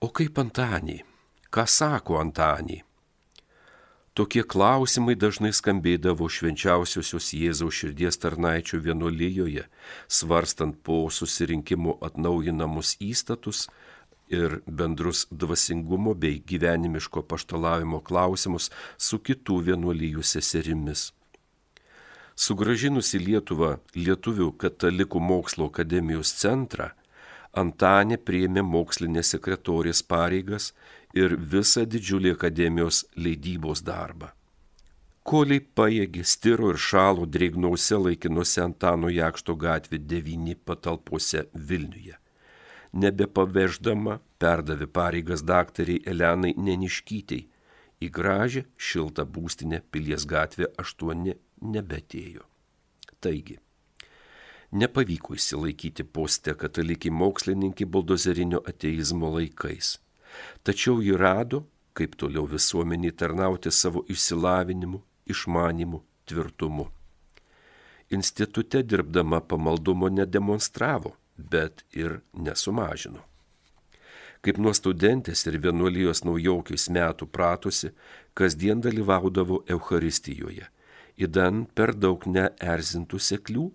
O 0.00 0.08
kaip 0.08 0.40
Antanį? 0.40 1.02
Ką 1.52 1.66
sako 1.68 2.16
Antanį? 2.22 2.80
Tokie 4.12 4.42
klausimai 4.44 5.14
dažnai 5.16 5.54
skambėdavo 5.56 6.26
švenčiausiosios 6.28 7.30
Jėzaus 7.32 7.78
širdies 7.78 8.20
tarnaičių 8.20 8.82
vienuolyjoje, 8.84 9.64
svarstant 10.04 10.76
po 10.84 11.06
susirinkimo 11.08 11.96
atnaujinamus 12.04 12.98
įstatus 13.00 13.70
ir 14.28 14.58
bendrus 14.68 15.24
dvasingumo 15.32 16.12
bei 16.12 16.42
gyvenimiško 16.44 17.24
paštalavimo 17.24 18.02
klausimus 18.04 18.68
su 19.00 19.16
kitų 19.16 19.62
vienuolyjų 19.72 20.28
seserimis. 20.34 21.08
Sugražinus 22.36 23.14
į 23.16 23.24
Lietuvą 23.30 23.78
Lietuvių 23.96 24.52
katalikų 24.60 25.24
mokslo 25.24 25.72
akademijos 25.72 26.36
centrą, 26.36 26.92
Antanė 27.52 28.16
priėmė 28.16 28.62
mokslinės 28.64 29.34
sekretorės 29.34 29.98
pareigas 30.08 30.70
ir 31.16 31.34
visą 31.54 31.84
didžiulį 31.88 32.32
akademijos 32.36 33.02
leidybos 33.16 33.82
darbą. 33.84 34.32
Koliai 35.22 35.62
pajėgi 35.62 36.24
stiro 36.26 36.72
ir 36.72 36.80
šalo 36.82 37.28
drėgnose 37.30 37.98
laikinuose 38.00 38.64
Antano 38.64 39.10
Jakšto 39.12 39.54
gatvė 39.54 40.00
9 40.12 40.56
patalpose 40.66 41.44
Vilniuje. 41.54 42.16
Nebepaveždama 42.92 44.18
perdavė 44.42 44.88
pareigas 44.90 45.44
daktariai 45.46 46.02
Elenai 46.12 46.52
Neniškytei, 46.58 47.46
į 48.02 48.08
gražią 48.10 48.64
šiltą 48.76 49.24
būstinę 49.36 49.80
Pilies 49.94 50.26
gatvė 50.26 50.72
8 50.82 51.30
nebetėjo. 51.76 52.42
Taigi, 53.22 53.60
nepavyko 54.72 55.38
įsilaikyti 55.38 56.04
poste 56.04 56.56
katalikiai 56.58 57.14
mokslininkai 57.14 57.86
buldozerinio 57.86 58.58
ateizmo 58.66 59.30
laikais 59.38 60.00
Tačiau 60.62 61.00
ji 61.02 61.16
rado, 61.16 61.64
kaip 61.92 62.16
toliau 62.16 62.46
visuomeniai 62.48 63.12
tarnauti 63.12 63.70
savo 63.70 64.04
išsilavinimu, 64.08 65.02
išmanimu, 65.26 66.02
tvirtumu. 66.24 66.86
Institute 68.10 68.82
dirbdama 68.82 69.40
pamaldumo 69.40 70.08
nedemonstravo, 70.08 71.16
bet 71.36 71.84
ir 71.92 72.20
nesumažino. 72.32 73.22
Kaip 74.42 74.58
nuo 74.58 74.72
studentės 74.74 75.46
ir 75.46 75.60
vienuolijos 75.62 76.24
naujaukiais 76.26 76.88
metų 76.90 77.28
pratusi, 77.30 77.92
kasdien 78.34 78.80
dalyvaudavo 78.82 79.62
Euharistijoje, 79.70 80.66
įdan 81.16 81.66
per 81.78 81.94
daug 81.94 82.26
neerzintų 82.26 83.20
seklių 83.22 83.68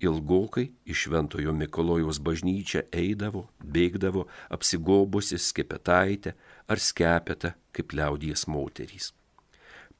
ilgokai 0.00 0.68
iš 0.84 1.04
Šventojo 1.04 1.52
Mikolojaus 1.52 2.20
bažnyčią 2.22 2.84
eidavo, 2.92 3.48
bėgdavo, 3.62 4.26
apsigobusi 4.54 5.38
skepetaitę 5.38 6.34
ar 6.68 6.82
skepetą 6.82 7.54
kaip 7.72 7.94
liaudies 7.96 8.46
moterys. 8.48 9.12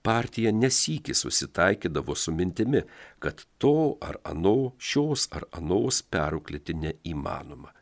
Partija 0.03 0.53
nesikį 0.55 1.14
susitaikydavo 1.14 2.14
su 2.14 2.32
mintimi, 2.32 2.84
kad 3.18 3.42
to 3.59 3.99
ar 4.01 4.20
ano, 4.24 4.74
šios 4.78 5.26
ar 5.34 5.49
anos 5.59 6.01
perauklėti 6.03 6.76
neįmanoma. 6.84 7.74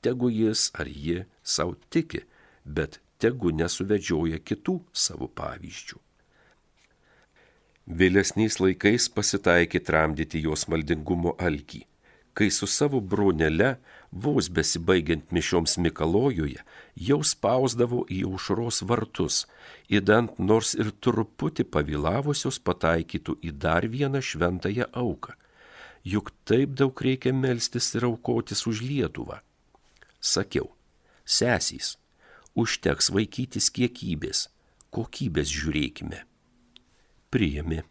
Tegu 0.00 0.30
jis 0.32 0.70
ar 0.78 0.88
ji 0.88 1.22
savo 1.42 1.76
tiki, 1.90 2.24
bet 2.64 3.00
tegu 3.18 3.52
nesuvedžioja 3.52 4.40
kitų 4.40 4.78
savo 4.92 5.28
pavyzdžių. 5.28 6.07
Vėlesniais 7.88 8.58
laikais 8.60 9.06
pasitaikė 9.08 9.80
tramdyti 9.80 10.42
jos 10.44 10.66
maldingumo 10.68 11.32
alkį, 11.40 11.86
kai 12.36 12.50
su 12.52 12.66
savo 12.68 13.00
brunele, 13.00 13.78
vos 14.12 14.50
besibaigiant 14.52 15.32
mišioms 15.32 15.78
Mikalojuje, 15.80 16.60
jau 17.08 17.18
spausdavo 17.24 18.02
į 18.12 18.20
aušros 18.28 18.82
vartus, 18.84 19.40
įdant 19.88 20.36
nors 20.36 20.74
ir 20.76 20.92
truputį 21.00 21.64
pavėlavusios 21.72 22.60
pataikytų 22.60 23.38
į 23.40 23.56
dar 23.56 23.88
vieną 23.88 24.20
šventąją 24.20 24.92
auką. 24.92 25.32
Juk 26.04 26.34
taip 26.44 26.76
daug 26.76 26.92
reikia 26.92 27.32
melstis 27.32 27.94
ir 27.96 28.04
aukotis 28.12 28.66
už 28.68 28.84
Lietuvą. 28.84 29.40
Sakiau, 30.20 30.74
sesys, 31.24 31.96
užteks 32.52 33.08
vaikytis 33.16 33.72
kiekybės, 33.72 34.50
kokybės 34.92 35.48
žiūrėkime 35.48 36.27
priėmė. 37.32 37.82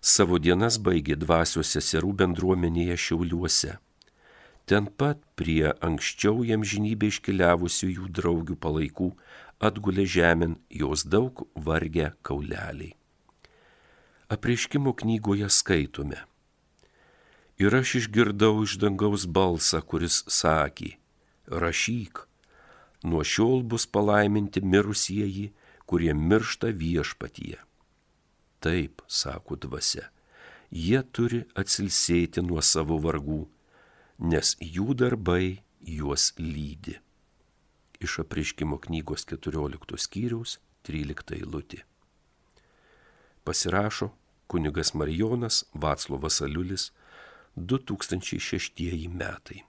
Savo 0.00 0.38
dienas 0.38 0.76
baigė 0.78 1.16
dvasios 1.18 1.72
seserų 1.74 2.12
bendruomenėje 2.20 2.96
Šiauliuose. 3.06 3.72
Ten 4.66 4.86
pat 4.98 5.18
prie 5.38 5.72
anksčiau 5.88 6.44
jam 6.46 6.62
žinybė 6.66 7.10
iškeliavusių 7.12 7.88
jų 7.96 8.06
draugių 8.18 8.56
palaikų 8.62 9.10
atgulė 9.68 10.04
žemėn 10.06 10.56
jos 10.70 11.04
daug 11.06 11.42
vargę 11.54 12.12
kauleliai. 12.26 12.94
Apreiškimo 14.30 14.92
knygoje 15.02 15.48
skaitome. 15.54 16.18
Ir 17.62 17.74
aš 17.78 17.94
išgirdau 18.02 18.64
iš 18.66 18.74
dangaus 18.82 19.24
balsą, 19.26 19.80
kuris 19.80 20.24
sakė, 20.28 20.96
rašyk, 21.46 22.26
nuo 23.06 23.22
šiol 23.24 23.62
bus 23.62 23.86
palaiminti 23.86 24.60
mirusieji, 24.60 25.52
kurie 25.86 26.14
miršta 26.14 26.72
viešpatyje. 26.74 27.58
Taip, 28.60 29.02
sako 29.06 29.56
dvasia, 29.56 30.08
jie 30.70 31.02
turi 31.12 31.44
atsilsėti 31.54 32.42
nuo 32.42 32.62
savo 32.62 32.98
vargų, 33.02 33.44
nes 34.18 34.56
jų 34.60 34.96
darbai 34.98 35.62
juos 35.86 36.32
lydi. 36.38 36.96
Iš 38.02 38.20
apriškimo 38.24 38.78
knygos 38.82 39.24
14 39.30 40.00
skyriaus 40.00 40.58
13 40.88 41.38
eilutė. 41.38 41.84
Pasirašo 43.46 44.10
kunigas 44.50 44.92
Marijonas 44.94 45.64
Vaclovas 45.74 46.42
Aliulis 46.42 46.90
2006 47.56 49.08
metai. 49.08 49.62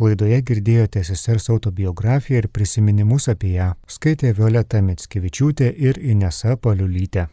Laidoje 0.00 0.38
girdėjote 0.48 1.02
sesers 1.04 1.50
autobiografiją 1.52 2.40
ir 2.40 2.48
prisiminimus 2.48 3.28
apie 3.28 3.52
ją. 3.58 3.74
Skaitė 3.96 4.32
Violeta 4.38 4.80
Mitskevičiūtė 4.86 5.74
ir 5.76 6.00
Inesa 6.00 6.56
Paliulytė. 6.56 7.26